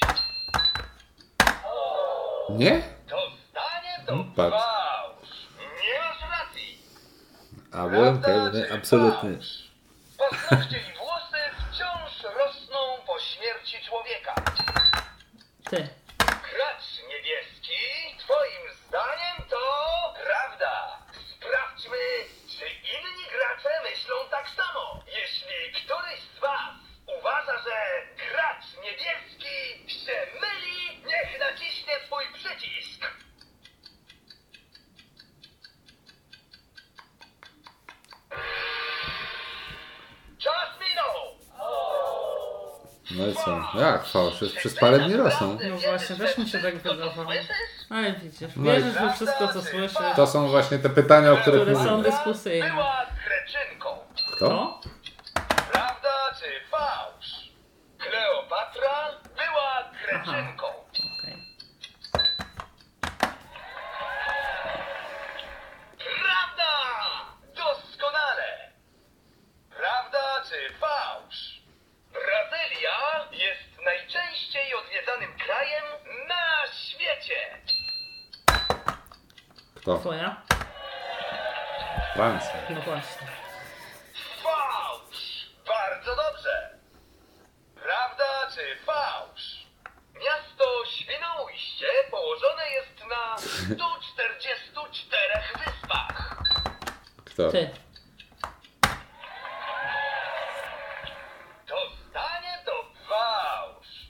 Nie? 2.51 2.83
To 3.09 3.17
zdanie 3.51 4.07
to 4.07 4.13
Hmm, 4.13 4.33
patrz. 4.35 4.57
fałsz. 4.57 5.31
Nie 5.83 5.99
masz 5.99 6.31
racji. 6.41 6.79
A 7.73 7.89
byłem 7.89 8.23
Prawda 8.91 9.11
pewny, 10.51 10.79
Co? 43.73 43.81
Jak 43.81 44.05
fałsz? 44.07 44.41
Już 44.41 44.53
przez 44.53 44.75
parę 44.79 44.99
dni 44.99 45.17
rosną. 45.17 45.59
No 45.71 45.77
właśnie, 45.77 46.17
też 46.17 46.39
mi 46.39 46.49
się 46.49 46.59
tak 46.59 46.77
wydawało. 46.77 47.31
Ale 47.91 48.13
widzisz, 48.13 48.49
No 48.57 48.73
i- 48.73 48.75
wierzysz 48.77 48.95
we 48.95 49.13
wszystko, 49.13 49.49
co 49.49 49.63
słyszysz, 49.63 49.99
To 50.17 50.27
są 50.27 50.49
właśnie 50.49 50.79
te 50.79 50.89
pytania, 50.91 51.33
o 51.33 51.37
których 51.37 51.63
które 51.63 51.85
są 51.85 52.03
dyskusyjne. 52.03 52.71
Była 52.71 53.07
kreczynką. 53.25 53.89
Kto? 54.37 54.49
To? 54.49 54.81
Prawda 55.73 56.35
czy 56.41 56.69
fałsz? 56.71 57.53
Kleopatra 57.99 59.19
była 59.37 59.85
kreczynką. 60.07 60.67
Okej. 60.67 61.37
Prawda! 65.99 66.73
Doskonale! 67.57 68.71
Prawda 69.77 70.43
czy 70.49 70.75
fałsz? 70.79 71.63
Brazylia 72.13 73.29
jest 73.33 73.85
najczęściej 73.85 74.75
odwiedzanym 74.75 75.39
krajem 75.39 75.85
na 76.29 76.73
świecie. 76.73 77.59
Kto? 79.77 79.99
Twoja? 79.99 80.43
Francja. 82.15 82.55
No 82.71 82.81
właśnie. 82.81 83.27
Fałsz! 84.43 85.47
Bardzo 85.67 86.17
dobrze! 86.17 86.71
Prawda 87.83 88.25
czy 88.55 88.77
fałsz? 88.87 89.67
Miasto 90.15 90.65
Świnoujście 90.91 91.87
położone 92.11 92.71
jest 92.71 93.01
na 93.11 93.37
144 93.63 95.43
wyspach. 95.59 96.43
Kto? 97.25 97.51
Ty. 97.51 97.71
To 101.67 101.77
zdanie 102.11 102.59
to 102.67 102.73
fałsz. 103.09 104.09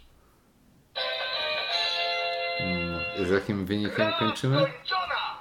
Mm, 2.60 3.26
Z 3.26 3.30
jakim 3.30 3.66
wynikiem 3.66 4.12
kończymy? 4.18 4.56
skończona! 4.60 5.38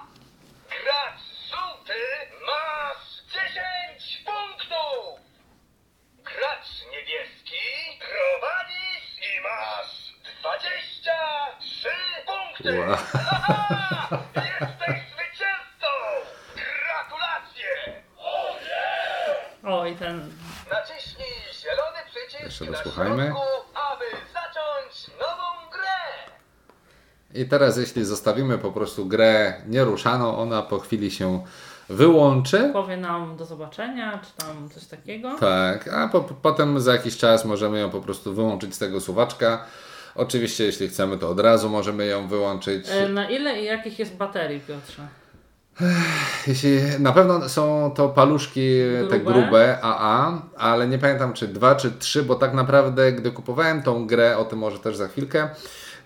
Gracz 0.69 1.21
żółty 1.49 1.99
masz 2.45 3.23
10 3.33 4.23
punktów! 4.25 5.19
Gracz 6.23 6.67
niebieski 6.91 7.63
prowadzisz 7.99 9.07
i 9.21 9.41
masz 9.41 10.13
23 10.41 11.89
punkty! 12.25 12.79
Wow. 12.79 12.95
Haha! 12.95 14.17
Jesteś 14.35 14.97
zwycięzcą! 15.13 15.87
Gratulacje! 16.55 18.01
O, 19.63 19.85
i 19.85 19.95
ten... 19.95 20.33
Naciśnij 20.71 21.27
zielony 21.61 21.99
przycisk 22.09 22.43
Jeszcze 22.43 22.65
na 22.65 22.71
dosłuchajmy. 22.71 23.23
środku, 23.25 23.41
aby 23.91 24.05
zacząć 24.33 25.07
nową 25.19 25.69
grę! 25.71 26.31
I 27.33 27.40
teraz 27.51 27.77
jeśli 27.77 28.05
zostawimy 28.05 28.57
po 28.57 28.71
prostu 28.71 29.05
grę 29.05 29.53
nieruszaną, 29.67 30.37
ona 30.37 30.61
po 30.61 30.79
chwili 30.79 31.11
się 31.11 31.41
wyłączy. 31.89 32.69
Powie 32.73 32.97
nam 32.97 33.37
do 33.37 33.45
zobaczenia, 33.45 34.19
czy 34.23 34.45
tam 34.45 34.69
coś 34.69 34.85
takiego. 34.85 35.35
Tak, 35.39 35.87
a 35.87 36.07
po, 36.07 36.21
potem 36.21 36.79
za 36.79 36.91
jakiś 36.91 37.17
czas 37.17 37.45
możemy 37.45 37.79
ją 37.79 37.89
po 37.89 38.01
prostu 38.01 38.33
wyłączyć 38.33 38.75
z 38.75 38.77
tego 38.79 39.01
suwaczka. 39.01 39.65
Oczywiście, 40.15 40.63
jeśli 40.65 40.87
chcemy, 40.87 41.17
to 41.17 41.29
od 41.29 41.39
razu 41.39 41.69
możemy 41.69 42.05
ją 42.05 42.27
wyłączyć. 42.27 42.85
E, 42.89 43.09
Na 43.09 43.29
ile 43.29 43.61
i 43.61 43.65
jakich 43.65 43.99
jest 43.99 44.15
baterii, 44.15 44.59
Piotrze? 44.59 45.07
Jeśli 46.47 46.79
na 46.99 47.11
pewno 47.11 47.49
są 47.49 47.91
to 47.95 48.09
paluszki 48.09 48.69
te 49.09 49.19
Grube. 49.19 49.33
grube 49.41 49.77
AA, 49.81 50.41
ale 50.57 50.87
nie 50.87 50.97
pamiętam 50.97 51.33
czy 51.33 51.47
dwa 51.47 51.75
czy 51.75 51.91
trzy, 51.91 52.23
bo 52.23 52.35
tak 52.35 52.53
naprawdę 52.53 53.11
gdy 53.11 53.31
kupowałem 53.31 53.83
tą 53.83 54.07
grę, 54.07 54.37
o 54.37 54.45
tym 54.45 54.59
może 54.59 54.79
też 54.79 54.95
za 54.95 55.07
chwilkę, 55.07 55.49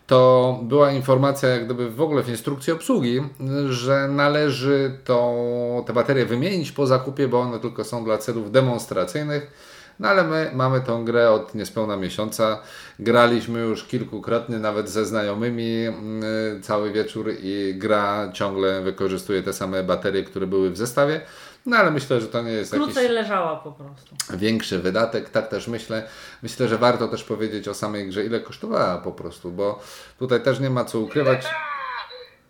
to 0.08 0.60
była 0.64 0.92
informacja 0.92 1.50
jak 1.50 1.66
gdyby 1.66 1.90
w 1.90 2.02
ogóle 2.02 2.24
w 2.24 2.30
instrukcji 2.30 2.74
obsługi, 2.74 3.22
że 3.70 4.08
należy 4.08 4.98
tą, 5.04 5.84
te 5.88 5.94
baterie 5.94 6.26
wymienić 6.26 6.72
po 6.72 6.88
zakupie, 6.88 7.28
bo 7.28 7.40
one 7.40 7.60
tylko 7.60 7.84
są 7.84 8.04
dla 8.04 8.18
celów 8.18 8.52
demonstracyjnych. 8.52 9.52
No 10.00 10.08
ale 10.08 10.24
my 10.24 10.52
mamy 10.54 10.82
tą 10.82 11.06
grę 11.06 11.32
od 11.32 11.56
niespełna 11.56 11.98
miesiąca. 11.98 12.60
Graliśmy 13.00 13.60
już 13.60 13.84
kilkukrotnie, 13.84 14.60
nawet 14.60 14.90
ze 14.90 15.06
znajomymi 15.06 15.86
mm, 15.86 16.24
cały 16.62 16.92
wieczór 16.92 17.32
i 17.42 17.74
gra 17.78 18.32
ciągle 18.34 18.82
wykorzystuje 18.82 19.44
te 19.44 19.54
same 19.54 19.84
baterie, 19.84 20.24
które 20.24 20.48
były 20.48 20.70
w 20.70 20.78
zestawie. 20.78 21.22
No 21.66 21.78
ale 21.78 21.92
myślę, 21.92 22.22
że 22.22 22.28
to 22.28 22.42
nie 22.42 22.52
jest 22.52 22.74
jakiś 22.74 22.86
Krócej 22.86 23.10
leżała 23.10 23.56
po 23.56 23.72
prostu. 23.72 24.16
większy 24.34 24.80
wydatek. 24.80 25.30
Tak 25.30 25.48
też 25.48 25.68
myślę. 25.68 26.08
Myślę, 26.44 26.68
że 26.68 26.78
warto 26.78 27.08
też 27.08 27.24
powiedzieć 27.24 27.68
o 27.68 27.74
samej 27.74 28.08
grze, 28.08 28.26
ile 28.26 28.40
kosztowała 28.40 28.98
po 28.98 29.12
prostu, 29.12 29.52
bo 29.52 29.80
tutaj 30.20 30.42
też 30.44 30.60
nie 30.60 30.70
ma 30.70 30.86
co 30.86 31.00
ukrywać. 31.00 31.44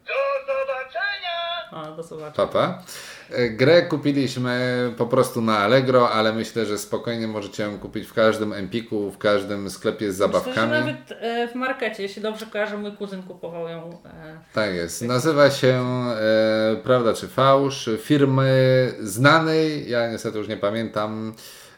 Do 0.08 0.14
zobaczenia! 0.54 1.72
A, 1.72 1.92
do 1.96 2.04
zobaczenia. 2.04 2.32
Papa. 2.32 2.84
E, 3.32 3.50
Grę 3.50 3.82
kupiliśmy 3.82 4.76
po 4.98 5.06
prostu 5.06 5.42
na 5.42 5.58
Allegro, 5.58 6.10
ale 6.12 6.34
myślę, 6.34 6.66
że 6.66 6.78
spokojnie 6.78 7.28
możecie 7.28 7.64
ją 7.64 7.80
kupić 7.80 8.08
w 8.08 8.14
każdym 8.14 8.54
Empiku, 8.54 9.12
w 9.12 9.18
każdym 9.18 9.70
sklepie 9.70 10.12
z 10.12 10.20
Myślę, 10.20 10.28
zabawkami. 10.42 10.72
nawet 10.72 11.12
e, 11.12 11.48
w 11.48 11.56
markecie, 11.56 12.04
jeśli 12.04 12.22
dobrze 12.22 12.46
kojarzę, 12.46 12.78
mój 12.78 12.92
kuzyn 12.92 13.24
kupował 13.24 13.70
ją. 13.70 13.90
E, 14.06 14.40
Tak 14.54 14.74
jest. 14.74 15.02
Nazywa 15.02 15.50
się 15.50 15.68
e, 16.12 16.76
Prawda 16.84 17.14
czy 17.14 17.28
Fałsz 17.28 17.90
firmy 18.02 18.92
znanej, 19.00 19.90
ja 19.90 20.12
niestety 20.12 20.38
już 20.38 20.48
nie 20.48 20.58
pamiętam, 20.58 21.34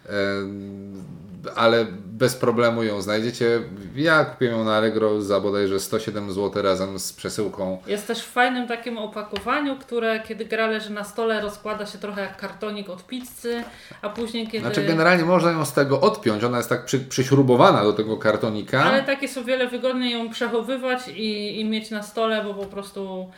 e, 0.05 0.11
ale 1.55 1.85
bez 2.17 2.35
problemu 2.35 2.83
ją 2.83 3.01
znajdziecie. 3.01 3.61
Ja 3.95 4.25
kupiłem 4.25 4.57
ją 4.57 4.63
na 4.63 4.75
Allegro 4.75 5.21
za 5.21 5.39
bodajże 5.39 5.79
107 5.79 6.31
zł 6.31 6.63
razem 6.63 6.99
z 6.99 7.13
przesyłką. 7.13 7.77
Jest 7.87 8.07
też 8.07 8.21
w 8.21 8.31
fajnym 8.31 8.67
takim 8.67 8.97
opakowaniu, 8.97 9.75
które 9.79 10.19
kiedy 10.19 10.45
gra 10.45 10.67
leży 10.67 10.89
na 10.93 11.03
stole 11.03 11.41
rozkłada 11.41 11.85
się 11.85 11.97
trochę 11.97 12.21
jak 12.21 12.37
kartonik 12.37 12.89
od 12.89 13.07
pizzy, 13.07 13.63
a 14.01 14.09
później 14.09 14.47
kiedy... 14.47 14.65
Znaczy 14.65 14.83
generalnie 14.83 15.25
można 15.25 15.51
ją 15.51 15.65
z 15.65 15.73
tego 15.73 16.01
odpiąć, 16.01 16.43
ona 16.43 16.57
jest 16.57 16.69
tak 16.69 16.85
przy, 16.85 16.99
przyśrubowana 16.99 17.83
do 17.83 17.93
tego 17.93 18.17
kartonika. 18.17 18.83
Ale 18.83 19.03
tak 19.03 19.21
jest 19.21 19.37
o 19.37 19.43
wiele 19.43 19.67
wygodniej 19.67 20.13
ją 20.13 20.29
przechowywać 20.29 21.07
i, 21.07 21.59
i 21.59 21.65
mieć 21.65 21.91
na 21.91 22.03
stole, 22.03 22.43
bo 22.43 22.53
po 22.53 22.65
prostu 22.65 23.31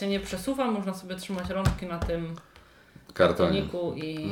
się 0.00 0.06
nie 0.06 0.20
przesuwa, 0.20 0.70
można 0.70 0.94
sobie 0.94 1.16
trzymać 1.16 1.50
rączki 1.50 1.86
na 1.86 1.98
tym 1.98 2.36
kartoniku 3.14 3.94
i... 3.96 4.30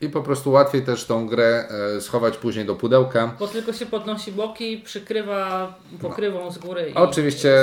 I 0.00 0.08
po 0.08 0.22
prostu 0.22 0.50
łatwiej 0.50 0.82
też 0.82 1.04
tą 1.04 1.26
grę 1.26 1.68
e, 1.96 2.00
schować 2.00 2.36
później 2.36 2.64
do 2.64 2.74
pudełka. 2.74 3.34
Bo 3.38 3.48
tylko 3.48 3.72
się 3.72 3.86
podnosi 3.86 4.32
boki, 4.32 4.78
przykrywa 4.84 5.74
pokrywą 6.00 6.50
z 6.50 6.58
góry. 6.58 6.90
I 6.90 6.94
Oczywiście 6.94 7.54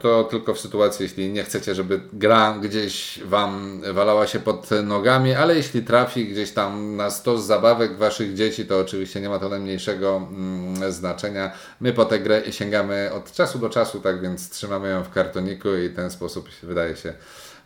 to 0.00 0.24
tylko 0.24 0.54
w 0.54 0.60
sytuacji, 0.60 1.02
jeśli 1.02 1.32
nie 1.32 1.44
chcecie, 1.44 1.74
żeby 1.74 2.00
gra 2.12 2.58
gdzieś 2.62 3.20
Wam 3.24 3.82
walała 3.92 4.26
się 4.26 4.38
pod 4.38 4.70
nogami, 4.84 5.34
ale 5.34 5.56
jeśli 5.56 5.82
trafi 5.82 6.28
gdzieś 6.28 6.52
tam 6.52 6.96
na 6.96 7.10
stos 7.10 7.44
zabawek 7.44 7.96
Waszych 7.96 8.34
dzieci, 8.34 8.66
to 8.66 8.78
oczywiście 8.78 9.20
nie 9.20 9.28
ma 9.28 9.38
to 9.38 9.48
najmniejszego 9.48 10.16
mm, 10.16 10.92
znaczenia. 10.92 11.52
My 11.80 11.92
po 11.92 12.04
tę 12.04 12.18
grę 12.18 12.42
sięgamy 12.50 13.10
od 13.12 13.32
czasu 13.32 13.58
do 13.58 13.70
czasu, 13.70 14.00
tak 14.00 14.22
więc 14.22 14.50
trzymamy 14.50 14.90
ją 14.90 15.04
w 15.04 15.10
kartoniku 15.10 15.74
i 15.74 15.90
ten 15.90 16.10
sposób 16.10 16.48
wydaje 16.62 16.96
się 16.96 17.12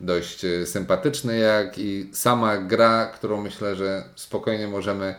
dość 0.00 0.44
e, 0.44 0.66
sympatyczny, 0.66 1.38
jak 1.38 1.78
i 1.78 2.10
sama 2.12 2.56
gra, 2.58 3.06
którą 3.14 3.42
myślę, 3.42 3.76
że 3.76 4.04
spokojnie 4.14 4.68
możemy 4.68 5.04
e, 5.04 5.14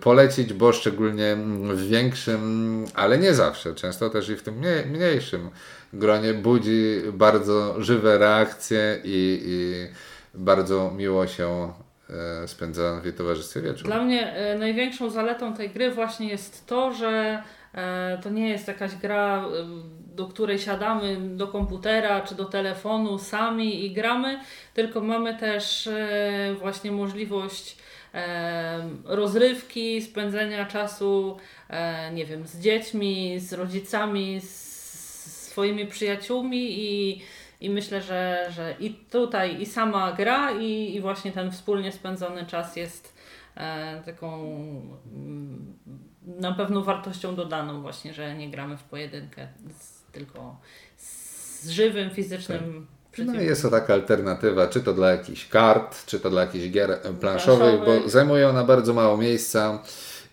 polecić, 0.00 0.52
bo 0.52 0.72
szczególnie 0.72 1.36
w 1.74 1.88
większym, 1.88 2.84
ale 2.94 3.18
nie 3.18 3.34
zawsze, 3.34 3.74
często 3.74 4.10
też 4.10 4.28
i 4.28 4.36
w 4.36 4.42
tym 4.42 4.54
mniej, 4.54 4.86
mniejszym 4.86 5.50
gronie 5.92 6.34
budzi 6.34 7.02
bardzo 7.12 7.82
żywe 7.82 8.18
reakcje 8.18 8.98
i, 9.04 9.42
i 9.46 9.86
bardzo 10.34 10.90
miło 10.96 11.26
się 11.26 11.72
e, 12.10 12.48
spędza 12.48 13.00
w 13.00 13.04
jej 13.04 13.14
towarzystwie 13.14 13.60
wieczór. 13.60 13.86
Dla 13.86 14.02
mnie 14.02 14.34
największą 14.58 15.10
zaletą 15.10 15.54
tej 15.54 15.70
gry 15.70 15.90
właśnie 15.90 16.28
jest 16.28 16.66
to, 16.66 16.92
że 16.92 17.42
to 18.22 18.30
nie 18.30 18.48
jest 18.48 18.68
jakaś 18.68 18.94
gra, 18.94 19.44
do 20.14 20.26
której 20.26 20.58
siadamy 20.58 21.16
do 21.16 21.48
komputera 21.48 22.20
czy 22.20 22.34
do 22.34 22.44
telefonu 22.44 23.18
sami 23.18 23.84
i 23.84 23.92
gramy, 23.92 24.40
tylko 24.74 25.00
mamy 25.00 25.38
też 25.38 25.86
e, 25.86 26.54
właśnie 26.58 26.92
możliwość 26.92 27.76
e, 28.14 28.88
rozrywki, 29.04 30.02
spędzenia 30.02 30.66
czasu, 30.66 31.36
e, 31.68 32.12
nie 32.12 32.24
wiem, 32.24 32.46
z 32.46 32.58
dziećmi, 32.58 33.40
z 33.40 33.52
rodzicami, 33.52 34.40
z 34.40 34.74
swoimi 35.50 35.86
przyjaciółmi 35.86 36.78
i, 36.78 37.22
i 37.60 37.70
myślę, 37.70 38.02
że, 38.02 38.46
że 38.50 38.74
i 38.80 38.90
tutaj 38.90 39.60
i 39.60 39.66
sama 39.66 40.12
gra 40.12 40.52
i, 40.52 40.94
i 40.94 41.00
właśnie 41.00 41.32
ten 41.32 41.50
wspólnie 41.50 41.92
spędzony 41.92 42.46
czas 42.46 42.76
jest 42.76 43.14
taką 44.06 44.44
mm, 45.14 45.74
na 46.26 46.52
pewno 46.52 46.82
wartością 46.82 47.34
dodaną 47.34 47.82
właśnie, 47.82 48.14
że 48.14 48.34
nie 48.34 48.50
gramy 48.50 48.76
w 48.76 48.82
pojedynkę, 48.82 49.48
tylko 50.14 50.56
z 50.96 51.68
żywym, 51.68 52.10
fizycznym 52.10 52.74
No 52.74 53.12
przeciwnikiem. 53.12 53.46
i 53.46 53.48
jest 53.48 53.62
to 53.62 53.70
taka 53.70 53.94
alternatywa, 53.94 54.66
czy 54.66 54.80
to 54.80 54.92
dla 54.92 55.10
jakichś 55.10 55.48
kart, 55.48 56.06
czy 56.06 56.20
to 56.20 56.30
dla 56.30 56.40
jakichś 56.40 56.70
gier 56.70 56.90
e, 56.90 56.98
planszowych, 57.20 57.80
bo 57.80 58.08
zajmuje 58.08 58.48
ona 58.48 58.64
bardzo 58.64 58.94
mało 58.94 59.16
miejsca 59.16 59.78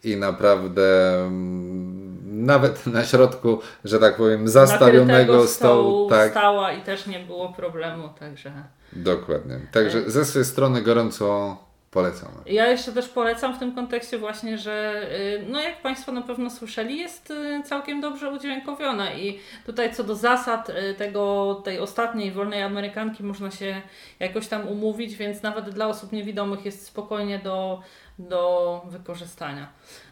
i 0.04 0.18
naprawdę 0.18 1.16
mm, 1.26 2.46
nawet 2.46 2.88
na 2.98 3.06
środku, 3.06 3.60
że 3.84 4.00
tak 4.00 4.16
powiem, 4.16 4.50
zastawionego 4.50 5.48
stołu. 5.48 6.10
Tak, 6.10 6.32
stała 6.32 6.72
i 6.72 6.82
też 6.82 7.08
nie 7.08 7.20
było 7.20 7.54
problemu, 7.54 8.10
także... 8.20 8.52
dokładnie. 8.94 9.60
Także 9.72 10.12
ze 10.12 10.26
swojej 10.26 10.46
strony 10.46 10.82
gorąco 10.82 11.58
polecamy. 11.92 12.34
Ja 12.46 12.68
jeszcze 12.68 12.92
też 12.92 13.10
polecam 13.10 13.56
w 13.56 13.60
tym 13.60 13.76
kontekście 13.76 14.18
właśnie, 14.18 14.58
że 14.58 15.06
y, 15.12 15.46
no 15.50 15.62
jak 15.62 15.82
Państwo 15.82 16.12
na 16.12 16.22
pewno 16.22 16.50
słyszeli, 16.50 16.98
jest 16.98 17.32
y, 17.32 17.64
całkiem 17.66 18.02
dobrze 18.02 18.32
udźwiękowiona 18.32 19.14
i 19.14 19.40
tutaj 19.66 19.94
co 19.94 20.04
do 20.04 20.16
zasad 20.16 20.70
y, 20.70 20.94
tego, 20.98 21.56
tej 21.66 21.80
ostatniej 21.80 22.32
wolnej 22.32 22.64
Amerykanki 22.64 23.24
można 23.24 23.52
się 23.52 23.82
jakoś 24.20 24.48
tam 24.48 24.68
umówić, 24.68 25.16
więc 25.16 25.44
nawet 25.44 25.70
dla 25.70 25.88
osób 25.88 26.12
niewidomych 26.12 26.66
jest 26.66 26.86
spokojnie 26.86 27.40
do, 27.40 27.82
do 28.20 28.82
wykorzystania. 28.90 29.68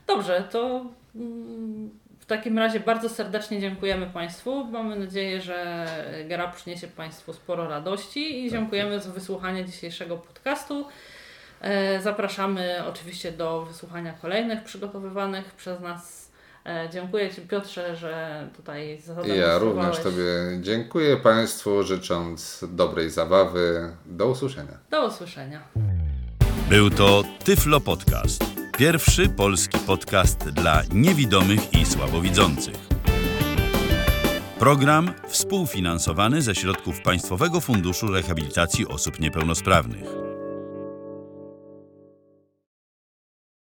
Dobrze, 0.07 0.47
to 0.51 0.85
mm, 1.15 1.89
w 2.19 2.25
takim 2.25 2.59
razie 2.59 2.79
bardzo 2.79 3.09
serdecznie 3.09 3.59
dziękujemy 3.59 4.07
Państwu. 4.07 4.65
Mamy 4.65 4.95
nadzieję, 4.95 5.41
że 5.41 5.87
gra 6.27 6.47
przyniesie 6.47 6.87
Państwu 6.87 7.33
sporo 7.33 7.67
radości 7.67 8.45
i 8.45 8.51
dziękujemy 8.51 8.99
za 8.99 9.11
wysłuchanie 9.11 9.65
dzisiejszego 9.65 10.17
podcastu. 10.17 10.85
E, 11.61 12.01
Zapraszamy 12.01 12.83
oczywiście 12.87 13.31
do 13.31 13.61
wysłuchania 13.65 14.13
kolejnych 14.13 14.63
przygotowywanych 14.63 15.55
przez 15.55 15.79
nas. 15.81 16.31
E, 16.65 16.89
Dziękuję 16.93 17.29
Ci 17.33 17.41
Piotrze, 17.41 17.95
że 17.95 18.47
tutaj 18.57 19.01
ja 19.37 19.57
również 19.57 19.99
Tobie 19.99 20.23
dziękuję 20.61 21.17
Państwu, 21.17 21.83
życząc 21.83 22.65
dobrej 22.69 23.09
zabawy. 23.09 23.91
Do 24.05 24.27
usłyszenia. 24.27 24.77
Do 24.91 25.07
usłyszenia. 25.07 25.61
Był 26.69 26.89
to 26.89 27.23
Tyflo 27.43 27.79
Podcast. 27.79 28.43
Pierwszy 28.77 29.29
polski 29.29 29.79
podcast 29.79 30.49
dla 30.49 30.81
niewidomych 30.93 31.73
i 31.73 31.85
słabowidzących. 31.85 32.75
Program 34.59 35.13
współfinansowany 35.27 36.41
ze 36.41 36.55
środków 36.55 37.01
Państwowego 37.01 37.61
Funduszu 37.61 38.07
Rehabilitacji 38.07 38.87
Osób 38.87 39.19
Niepełnosprawnych. 39.19 40.28